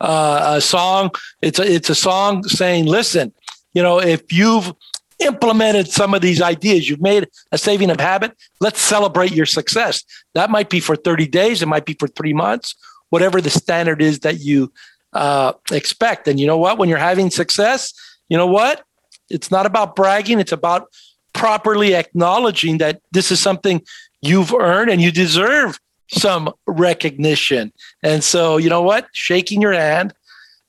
uh, 0.00 0.54
a 0.56 0.60
song. 0.60 1.10
It's 1.40 1.58
a 1.58 1.72
it's 1.72 1.88
a 1.88 1.94
song 1.94 2.42
saying, 2.44 2.86
listen, 2.86 3.32
you 3.74 3.82
know, 3.82 4.00
if 4.00 4.32
you've 4.32 4.72
implemented 5.18 5.88
some 5.88 6.14
of 6.14 6.20
these 6.20 6.42
ideas. 6.42 6.88
You've 6.88 7.00
made 7.00 7.28
a 7.52 7.58
saving 7.58 7.90
of 7.90 8.00
habit. 8.00 8.36
Let's 8.60 8.80
celebrate 8.80 9.32
your 9.32 9.46
success. 9.46 10.04
That 10.34 10.50
might 10.50 10.68
be 10.68 10.80
for 10.80 10.96
30 10.96 11.26
days, 11.28 11.62
it 11.62 11.66
might 11.66 11.86
be 11.86 11.94
for 11.94 12.08
three 12.08 12.32
months, 12.32 12.74
whatever 13.10 13.40
the 13.40 13.50
standard 13.50 14.02
is 14.02 14.20
that 14.20 14.40
you 14.40 14.72
uh, 15.12 15.52
expect. 15.70 16.28
And 16.28 16.38
you 16.38 16.46
know 16.46 16.58
what? 16.58 16.78
When 16.78 16.88
you're 16.88 16.98
having 16.98 17.30
success, 17.30 17.92
you 18.28 18.36
know 18.36 18.46
what? 18.46 18.84
It's 19.28 19.50
not 19.50 19.66
about 19.66 19.96
bragging, 19.96 20.40
it's 20.40 20.52
about 20.52 20.88
properly 21.32 21.94
acknowledging 21.94 22.78
that 22.78 23.00
this 23.12 23.30
is 23.30 23.40
something 23.40 23.82
you've 24.22 24.54
earned 24.54 24.90
and 24.90 25.00
you 25.00 25.12
deserve 25.12 25.78
some 26.08 26.52
recognition. 26.66 27.72
And 28.02 28.22
so, 28.22 28.56
you 28.56 28.68
know 28.70 28.82
what? 28.82 29.08
Shaking 29.12 29.60
your 29.60 29.72
hand 29.72 30.14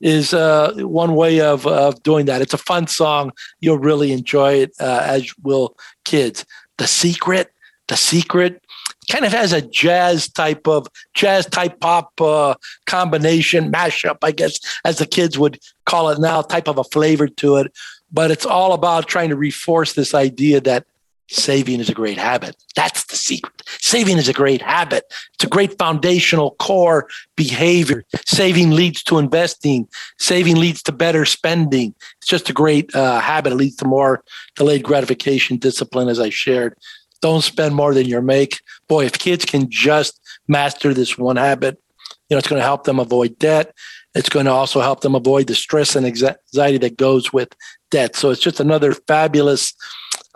is 0.01 0.33
uh, 0.33 0.73
one 0.77 1.15
way 1.15 1.41
of, 1.41 1.65
of 1.65 2.01
doing 2.03 2.25
that. 2.25 2.41
It's 2.41 2.53
a 2.53 2.57
fun 2.57 2.87
song. 2.87 3.31
You'll 3.59 3.79
really 3.79 4.11
enjoy 4.11 4.53
it, 4.53 4.71
uh, 4.79 5.01
as 5.03 5.33
will 5.43 5.75
kids. 6.05 6.45
The 6.77 6.87
Secret, 6.87 7.51
The 7.87 7.97
Secret 7.97 8.61
kind 9.09 9.25
of 9.25 9.31
has 9.31 9.53
a 9.53 9.61
jazz 9.61 10.29
type 10.29 10.67
of 10.67 10.87
jazz 11.13 11.45
type 11.45 11.79
pop 11.79 12.19
uh, 12.19 12.55
combination 12.85 13.71
mashup, 13.71 14.17
I 14.21 14.31
guess, 14.31 14.59
as 14.85 14.97
the 14.97 15.05
kids 15.05 15.37
would 15.37 15.59
call 15.85 16.09
it 16.09 16.19
now, 16.19 16.41
type 16.41 16.67
of 16.67 16.77
a 16.77 16.83
flavor 16.83 17.27
to 17.27 17.57
it. 17.57 17.71
But 18.11 18.31
it's 18.31 18.45
all 18.45 18.73
about 18.73 19.07
trying 19.07 19.29
to 19.29 19.35
reinforce 19.35 19.93
this 19.93 20.13
idea 20.13 20.61
that 20.61 20.85
saving 21.29 21.79
is 21.79 21.89
a 21.89 21.93
great 21.93 22.17
habit. 22.17 22.55
That's 22.75 23.05
the 23.05 23.15
secret. 23.15 23.61
Saving 23.79 24.17
is 24.17 24.29
a 24.29 24.33
great 24.33 24.61
habit. 24.61 25.03
It's 25.33 25.43
a 25.43 25.47
great 25.47 25.77
foundational 25.77 26.51
core 26.51 27.07
behavior. 27.35 28.05
Saving 28.25 28.71
leads 28.71 29.03
to 29.03 29.17
investing. 29.17 29.87
Saving 30.19 30.55
leads 30.55 30.81
to 30.83 30.91
better 30.91 31.25
spending. 31.25 31.93
It's 32.17 32.27
just 32.27 32.49
a 32.49 32.53
great 32.53 32.95
uh, 32.95 33.19
habit. 33.19 33.53
It 33.53 33.57
leads 33.57 33.75
to 33.77 33.85
more 33.85 34.23
delayed 34.55 34.83
gratification 34.83 35.57
discipline, 35.57 36.07
as 36.07 36.19
I 36.19 36.29
shared. 36.29 36.75
Don't 37.21 37.43
spend 37.43 37.75
more 37.75 37.93
than 37.93 38.07
you 38.07 38.21
make. 38.21 38.59
Boy, 38.87 39.05
if 39.05 39.13
kids 39.13 39.45
can 39.45 39.69
just 39.69 40.19
master 40.47 40.93
this 40.93 41.17
one 41.17 41.35
habit, 41.35 41.81
you 42.29 42.35
know, 42.35 42.39
it's 42.39 42.47
going 42.47 42.59
to 42.59 42.65
help 42.65 42.83
them 42.83 42.99
avoid 42.99 43.37
debt. 43.39 43.73
It's 44.15 44.29
going 44.29 44.45
to 44.45 44.51
also 44.51 44.81
help 44.81 45.01
them 45.01 45.15
avoid 45.15 45.47
the 45.47 45.55
stress 45.55 45.95
and 45.95 46.05
anxiety 46.05 46.77
that 46.79 46.97
goes 46.97 47.31
with 47.31 47.49
debt. 47.91 48.15
So 48.15 48.31
it's 48.31 48.41
just 48.41 48.59
another 48.59 48.93
fabulous 48.93 49.73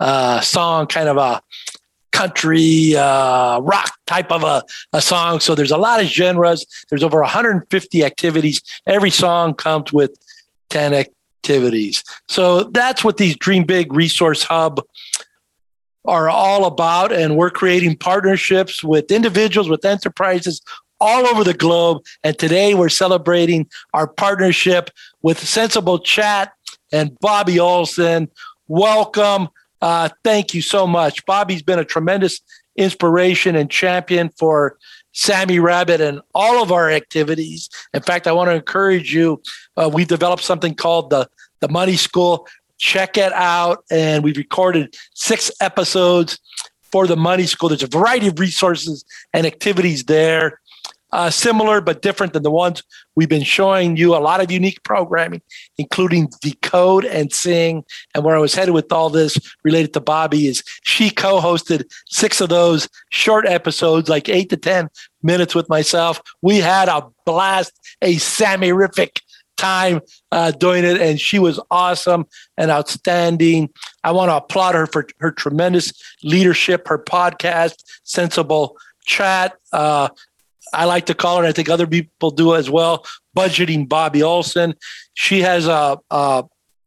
uh, 0.00 0.40
song, 0.40 0.86
kind 0.86 1.08
of 1.08 1.16
a 1.16 1.42
country 2.12 2.94
uh, 2.96 3.58
rock 3.60 3.92
type 4.06 4.30
of 4.30 4.44
a, 4.44 4.62
a 4.92 5.02
song. 5.02 5.40
So 5.40 5.54
there's 5.54 5.70
a 5.70 5.78
lot 5.78 6.00
of 6.00 6.06
genres. 6.06 6.64
There's 6.88 7.02
over 7.02 7.20
150 7.20 8.04
activities. 8.04 8.62
Every 8.86 9.10
song 9.10 9.54
comes 9.54 9.92
with 9.92 10.14
10 10.70 10.94
activities. 10.94 12.04
So 12.28 12.64
that's 12.64 13.02
what 13.02 13.16
these 13.16 13.36
Dream 13.36 13.64
Big 13.64 13.92
Resource 13.92 14.44
Hub 14.44 14.80
are 16.04 16.28
all 16.28 16.64
about. 16.64 17.12
And 17.12 17.36
we're 17.36 17.50
creating 17.50 17.96
partnerships 17.96 18.82
with 18.82 19.10
individuals, 19.10 19.68
with 19.68 19.84
enterprises 19.84 20.60
all 21.00 21.26
over 21.26 21.44
the 21.44 21.54
globe. 21.54 22.04
And 22.22 22.38
today 22.38 22.74
we're 22.74 22.88
celebrating 22.88 23.68
our 23.92 24.06
partnership 24.06 24.90
with 25.22 25.38
Sensible 25.38 25.98
Chat 25.98 26.52
and 26.92 27.18
Bobby 27.20 27.58
Olson. 27.58 28.30
Welcome. 28.68 29.48
Uh, 29.80 30.08
thank 30.22 30.54
you 30.54 30.62
so 30.62 30.86
much. 30.86 31.26
Bobby's 31.26 31.62
been 31.62 31.80
a 31.80 31.84
tremendous 31.84 32.40
inspiration 32.76 33.56
and 33.56 33.70
champion 33.70 34.30
for 34.38 34.78
Sammy 35.12 35.58
Rabbit 35.58 36.00
and 36.00 36.20
all 36.34 36.62
of 36.62 36.72
our 36.72 36.90
activities. 36.90 37.68
In 37.92 38.00
fact, 38.00 38.26
I 38.26 38.32
want 38.32 38.48
to 38.48 38.54
encourage 38.54 39.12
you. 39.12 39.42
Uh, 39.76 39.90
we've 39.92 40.08
developed 40.08 40.42
something 40.42 40.74
called 40.74 41.10
the 41.10 41.28
the 41.60 41.68
Money 41.68 41.96
School. 41.96 42.46
Check 42.82 43.16
it 43.16 43.32
out, 43.32 43.84
and 43.92 44.24
we've 44.24 44.36
recorded 44.36 44.96
six 45.14 45.52
episodes 45.60 46.36
for 46.90 47.06
the 47.06 47.16
Money 47.16 47.46
School. 47.46 47.68
There's 47.68 47.84
a 47.84 47.86
variety 47.86 48.26
of 48.26 48.40
resources 48.40 49.04
and 49.32 49.46
activities 49.46 50.02
there 50.04 50.58
uh, 51.12 51.30
similar 51.30 51.80
but 51.80 52.02
different 52.02 52.32
than 52.32 52.42
the 52.42 52.50
ones 52.50 52.82
we've 53.14 53.28
been 53.28 53.44
showing 53.44 53.96
you. 53.96 54.14
A 54.14 54.18
lot 54.18 54.40
of 54.40 54.50
unique 54.50 54.82
programming, 54.82 55.42
including 55.78 56.28
Decode 56.40 57.04
and 57.04 57.32
Sing. 57.32 57.84
And 58.14 58.24
where 58.24 58.36
I 58.36 58.40
was 58.40 58.54
headed 58.54 58.74
with 58.74 58.90
all 58.90 59.10
this 59.10 59.38
related 59.62 59.92
to 59.94 60.00
Bobby 60.00 60.46
is 60.46 60.62
she 60.82 61.10
co 61.10 61.40
hosted 61.40 61.84
six 62.06 62.40
of 62.40 62.48
those 62.48 62.88
short 63.10 63.46
episodes, 63.46 64.08
like 64.08 64.28
eight 64.28 64.50
to 64.50 64.56
10 64.56 64.88
minutes 65.22 65.54
with 65.54 65.68
myself. 65.68 66.20
We 66.40 66.58
had 66.58 66.88
a 66.88 67.06
blast, 67.26 67.72
a 68.00 68.16
Sammy-rific 68.16 69.20
time 69.62 70.00
uh, 70.32 70.50
doing 70.50 70.84
it, 70.84 71.00
and 71.00 71.20
she 71.20 71.38
was 71.38 71.60
awesome 71.70 72.26
and 72.56 72.70
outstanding. 72.70 73.70
I 74.02 74.10
want 74.10 74.30
to 74.30 74.36
applaud 74.36 74.74
her 74.74 74.86
for 74.86 75.06
her 75.20 75.30
tremendous 75.30 75.92
leadership, 76.24 76.88
her 76.88 76.98
podcast, 76.98 77.76
Sensible 78.02 78.76
Chat. 79.04 79.54
Uh, 79.72 80.08
I 80.72 80.86
like 80.86 81.06
to 81.06 81.14
call 81.14 81.36
her, 81.36 81.44
and 81.44 81.48
I 81.48 81.52
think 81.52 81.68
other 81.68 81.86
people 81.86 82.30
do 82.30 82.54
as 82.54 82.68
well, 82.70 83.04
budgeting 83.36 83.88
Bobby 83.88 84.22
Olson. 84.22 84.74
She 85.14 85.40
has 85.40 85.66
a, 85.66 85.98
a 86.10 86.44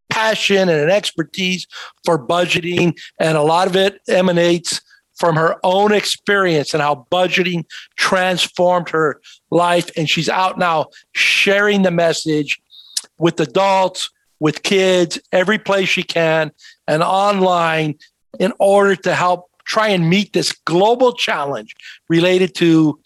passion 0.10 0.70
and 0.70 0.82
an 0.82 0.90
expertise 0.90 1.68
for 2.04 2.18
budgeting, 2.18 2.98
and 3.20 3.38
a 3.38 3.44
lot 3.44 3.68
of 3.68 3.76
it 3.76 4.00
emanates 4.08 4.82
from 5.16 5.36
her 5.36 5.56
own 5.64 5.94
experience 5.94 6.74
and 6.74 6.84
how 6.84 7.08
budgeting 7.10 7.64
transformed 7.98 8.90
her 8.90 9.22
life. 9.50 9.90
And 9.96 10.10
she's 10.10 10.30
out 10.30 10.58
now 10.60 10.88
sharing 11.14 11.84
the 11.84 11.92
message 11.92 12.60
with 13.18 13.40
adults, 13.40 14.10
with 14.40 14.64
kids, 14.64 15.20
every 15.32 15.58
place 15.58 15.90
she 15.90 16.04
can, 16.04 16.52
and 16.88 17.02
online 17.04 17.96
in 18.40 18.54
order 18.60 18.96
to 18.96 19.16
help 19.16 19.50
try 19.66 19.88
and 19.90 20.10
meet 20.10 20.34
this 20.34 20.52
global 20.52 21.14
challenge 21.14 21.76
related 22.10 22.54
to 22.56 23.00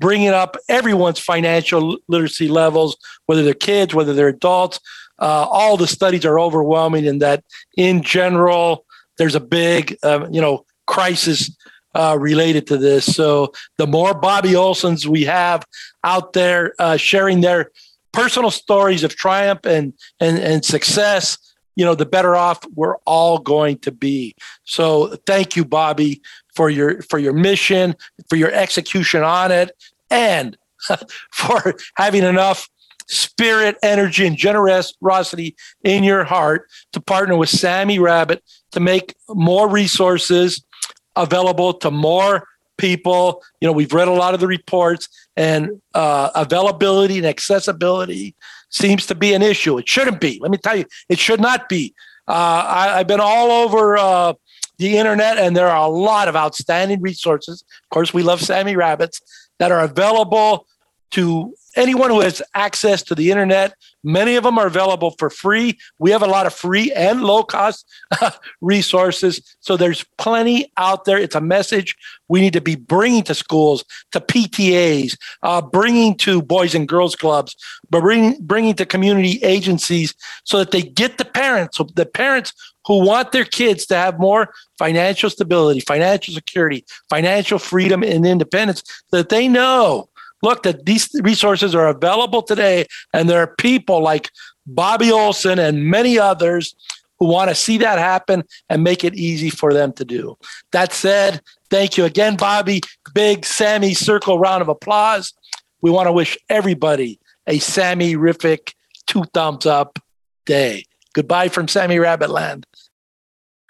bringing 0.00 0.30
up 0.30 0.56
everyone's 0.68 1.18
financial 1.18 1.98
literacy 2.08 2.48
levels, 2.48 2.96
whether 3.26 3.42
they're 3.42 3.54
kids, 3.54 3.94
whether 3.94 4.14
they're 4.14 4.28
adults. 4.28 4.80
Uh, 5.18 5.46
all 5.50 5.76
the 5.76 5.86
studies 5.86 6.24
are 6.24 6.40
overwhelming 6.40 7.04
in 7.04 7.18
that, 7.18 7.44
in 7.76 8.02
general, 8.02 8.86
there's 9.18 9.34
a 9.34 9.40
big, 9.40 9.96
uh, 10.02 10.26
you 10.30 10.40
know, 10.40 10.64
crisis 10.86 11.54
uh, 11.94 12.16
related 12.18 12.66
to 12.68 12.78
this. 12.78 13.04
So 13.14 13.52
the 13.76 13.86
more 13.86 14.14
Bobby 14.14 14.50
Olsons 14.50 15.06
we 15.06 15.24
have 15.24 15.64
out 16.02 16.32
there 16.32 16.74
uh, 16.78 16.96
sharing 16.96 17.42
their 17.42 17.70
personal 18.12 18.50
stories 18.50 19.04
of 19.04 19.16
triumph 19.16 19.64
and 19.64 19.92
and 20.18 20.38
and 20.38 20.64
success, 20.64 21.38
you 21.76 21.84
know, 21.84 21.94
the 21.94 22.06
better 22.06 22.36
off 22.36 22.60
we're 22.74 22.96
all 23.06 23.38
going 23.38 23.78
to 23.78 23.92
be. 23.92 24.34
So 24.64 25.16
thank 25.26 25.56
you, 25.56 25.64
Bobby, 25.64 26.22
for 26.54 26.70
your 26.70 27.02
for 27.02 27.18
your 27.18 27.32
mission, 27.32 27.94
for 28.28 28.36
your 28.36 28.52
execution 28.52 29.22
on 29.22 29.52
it, 29.52 29.70
and 30.10 30.56
for 31.32 31.74
having 31.96 32.24
enough 32.24 32.68
spirit, 33.08 33.76
energy, 33.82 34.26
and 34.26 34.36
generosity 34.36 35.56
in 35.82 36.04
your 36.04 36.24
heart 36.24 36.68
to 36.92 37.00
partner 37.00 37.36
with 37.36 37.48
Sammy 37.48 37.98
Rabbit 37.98 38.42
to 38.70 38.80
make 38.80 39.14
more 39.28 39.68
resources 39.68 40.64
available 41.16 41.74
to 41.74 41.90
more 41.90 42.46
people. 42.80 43.42
You 43.60 43.68
know, 43.68 43.72
we've 43.72 43.92
read 43.92 44.08
a 44.08 44.12
lot 44.12 44.34
of 44.34 44.40
the 44.40 44.46
reports, 44.46 45.08
and 45.36 45.80
uh, 45.94 46.30
availability 46.34 47.18
and 47.18 47.26
accessibility 47.26 48.34
seems 48.70 49.06
to 49.06 49.14
be 49.14 49.34
an 49.34 49.42
issue. 49.42 49.78
It 49.78 49.88
shouldn't 49.88 50.20
be. 50.20 50.38
Let 50.40 50.50
me 50.50 50.58
tell 50.58 50.76
you, 50.76 50.86
it 51.08 51.18
should 51.18 51.40
not 51.40 51.68
be. 51.68 51.94
Uh, 52.26 52.64
I, 52.66 52.98
have 52.98 53.06
been 53.06 53.20
all 53.20 53.50
over 53.50 53.98
uh, 53.98 54.34
the 54.78 54.96
internet, 54.96 55.38
and 55.38 55.56
there 55.56 55.68
are 55.68 55.84
a 55.84 55.92
lot 55.92 56.28
of 56.28 56.36
outstanding 56.36 57.00
resources. 57.00 57.62
Of 57.62 57.88
course, 57.90 58.14
we 58.14 58.22
love 58.22 58.40
Sammy 58.40 58.76
Rabbits 58.76 59.20
that 59.58 59.72
are 59.72 59.80
available 59.80 60.66
to 61.12 61.54
anyone 61.76 62.10
who 62.10 62.20
has 62.20 62.42
access 62.54 63.02
to 63.04 63.14
the 63.14 63.30
internet. 63.30 63.74
Many 64.02 64.36
of 64.36 64.44
them 64.44 64.58
are 64.58 64.66
available 64.66 65.12
for 65.18 65.30
free. 65.30 65.78
We 65.98 66.10
have 66.10 66.22
a 66.22 66.26
lot 66.26 66.46
of 66.46 66.54
free 66.54 66.90
and 66.92 67.22
low 67.22 67.44
cost 67.44 67.86
resources. 68.60 69.56
So 69.60 69.76
there's 69.76 70.04
plenty 70.18 70.72
out 70.76 71.04
there. 71.04 71.18
It's 71.18 71.34
a 71.34 71.40
message 71.40 71.96
we 72.28 72.40
need 72.40 72.54
to 72.54 72.60
be 72.60 72.76
bringing 72.76 73.22
to 73.24 73.34
schools, 73.34 73.84
to 74.12 74.20
PTAs, 74.20 75.16
uh, 75.42 75.60
bringing 75.60 76.16
to 76.18 76.42
boys 76.42 76.74
and 76.74 76.88
girls 76.88 77.14
clubs, 77.14 77.54
but 77.90 78.00
bringing, 78.00 78.36
bringing 78.40 78.74
to 78.74 78.86
community 78.86 79.38
agencies 79.42 80.14
so 80.44 80.58
that 80.58 80.70
they 80.70 80.82
get 80.82 81.18
the 81.18 81.24
parents, 81.24 81.76
so 81.76 81.84
the 81.94 82.06
parents 82.06 82.52
who 82.86 83.04
want 83.04 83.32
their 83.32 83.44
kids 83.44 83.86
to 83.86 83.94
have 83.94 84.18
more 84.18 84.52
financial 84.78 85.28
stability, 85.28 85.80
financial 85.80 86.34
security, 86.34 86.84
financial 87.08 87.58
freedom, 87.58 88.02
and 88.02 88.26
independence, 88.26 88.82
that 89.12 89.28
they 89.28 89.46
know 89.46 90.08
look 90.42 90.62
that 90.62 90.86
these 90.86 91.08
resources 91.22 91.74
are 91.74 91.88
available 91.88 92.42
today 92.42 92.86
and 93.12 93.28
there 93.28 93.40
are 93.40 93.54
people 93.56 94.02
like 94.02 94.30
bobby 94.66 95.10
olson 95.10 95.58
and 95.58 95.86
many 95.86 96.18
others 96.18 96.74
who 97.18 97.26
want 97.26 97.50
to 97.50 97.54
see 97.54 97.78
that 97.78 97.98
happen 97.98 98.42
and 98.68 98.82
make 98.82 99.04
it 99.04 99.14
easy 99.14 99.50
for 99.50 99.74
them 99.74 99.92
to 99.92 100.04
do. 100.06 100.38
That 100.72 100.92
said 100.92 101.42
thank 101.68 101.96
you 101.96 102.04
again 102.04 102.36
bobby. 102.36 102.80
Big 103.14 103.44
sammy 103.44 103.94
circle 103.94 104.38
round 104.38 104.62
of 104.62 104.68
applause. 104.68 105.34
We 105.82 105.90
want 105.90 106.06
to 106.06 106.12
wish 106.12 106.38
everybody 106.48 107.20
a 107.46 107.58
sammy-rific 107.58 108.74
two 109.06 109.24
thumbs 109.34 109.66
up 109.66 109.98
day. 110.46 110.84
Goodbye 111.14 111.48
from 111.48 111.68
sammy 111.68 111.98
rabbit 111.98 112.30
land 112.30 112.66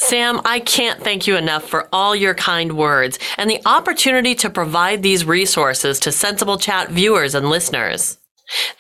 Sam, 0.03 0.41
I 0.45 0.61
can't 0.61 1.03
thank 1.03 1.27
you 1.27 1.37
enough 1.37 1.69
for 1.69 1.89
all 1.93 2.17
your 2.17 2.35
kind 2.35 2.77
words 2.77 3.19
and 3.37 3.51
the 3.51 3.61
opportunity 3.67 4.35
to 4.37 4.49
provide 4.51 5.03
these 5.03 5.27
resources 5.27 6.01
to 6.01 6.11
Sensible 6.11 6.59
Chat 6.59 6.91
viewers 6.91 7.35
and 7.35 7.51
listeners. 7.51 8.19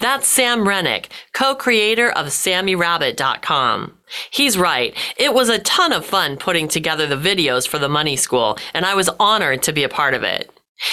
That's 0.00 0.26
Sam 0.26 0.61
Renick, 0.61 1.06
co-creator 1.33 2.11
of 2.11 2.26
SammyRabbit.com. 2.26 3.98
He's 4.30 4.59
right. 4.59 4.96
It 5.16 5.33
was 5.35 5.48
a 5.48 5.61
ton 5.61 5.92
of 5.92 6.06
fun 6.06 6.37
putting 6.37 6.66
together 6.66 7.06
the 7.06 7.16
videos 7.16 7.68
for 7.68 7.78
the 7.78 7.88
Money 7.88 8.16
School, 8.16 8.59
and 8.74 8.85
I 8.85 8.94
was 8.94 9.11
honored 9.20 9.62
to 9.64 9.72
be 9.72 9.85
a 9.85 9.88
part 9.88 10.14
of 10.14 10.24
it. 10.24 10.50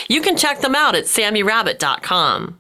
You 0.09 0.21
can 0.21 0.37
check 0.37 0.59
them 0.59 0.75
out 0.75 0.93
at 0.93 1.05
SammyRabbit.com. 1.05 2.59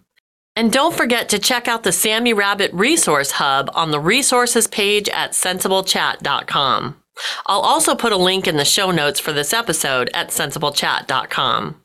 And 0.55 0.73
don't 0.73 0.95
forget 0.95 1.29
to 1.29 1.37
check 1.37 1.67
out 1.67 1.83
the 1.83 1.91
Sammy 1.91 2.33
Rabbit 2.33 2.73
Resource 2.73 3.31
Hub 3.31 3.69
on 3.75 3.91
the 3.91 3.99
resources 3.99 4.67
page 4.67 5.07
at 5.09 5.33
SensibleChat.com. 5.33 6.95
I'll 7.45 7.61
also 7.61 7.95
put 7.95 8.11
a 8.11 8.17
link 8.17 8.47
in 8.47 8.57
the 8.57 8.65
show 8.65 8.91
notes 8.91 9.19
for 9.19 9.33
this 9.33 9.53
episode 9.53 10.09
at 10.13 10.29
SensibleChat.com. 10.29 11.81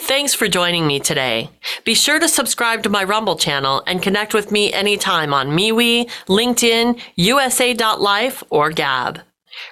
Thanks 0.00 0.34
for 0.34 0.48
joining 0.48 0.86
me 0.86 1.00
today. 1.00 1.50
Be 1.84 1.94
sure 1.94 2.20
to 2.20 2.28
subscribe 2.28 2.82
to 2.84 2.88
my 2.88 3.02
Rumble 3.02 3.36
channel 3.36 3.82
and 3.86 4.02
connect 4.02 4.32
with 4.32 4.52
me 4.52 4.72
anytime 4.72 5.34
on 5.34 5.48
MeWe, 5.48 6.08
LinkedIn, 6.26 7.00
USA.life, 7.16 8.42
or 8.50 8.70
Gab. 8.70 9.20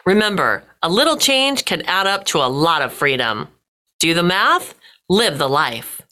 Remember, 0.04 0.64
a 0.82 0.88
little 0.88 1.16
change 1.16 1.64
can 1.64 1.82
add 1.82 2.06
up 2.06 2.24
to 2.26 2.38
a 2.38 2.48
lot 2.48 2.82
of 2.82 2.92
freedom. 2.92 3.48
Do 4.00 4.12
the 4.12 4.22
math, 4.22 4.74
live 5.08 5.38
the 5.38 5.48
life. 5.48 6.02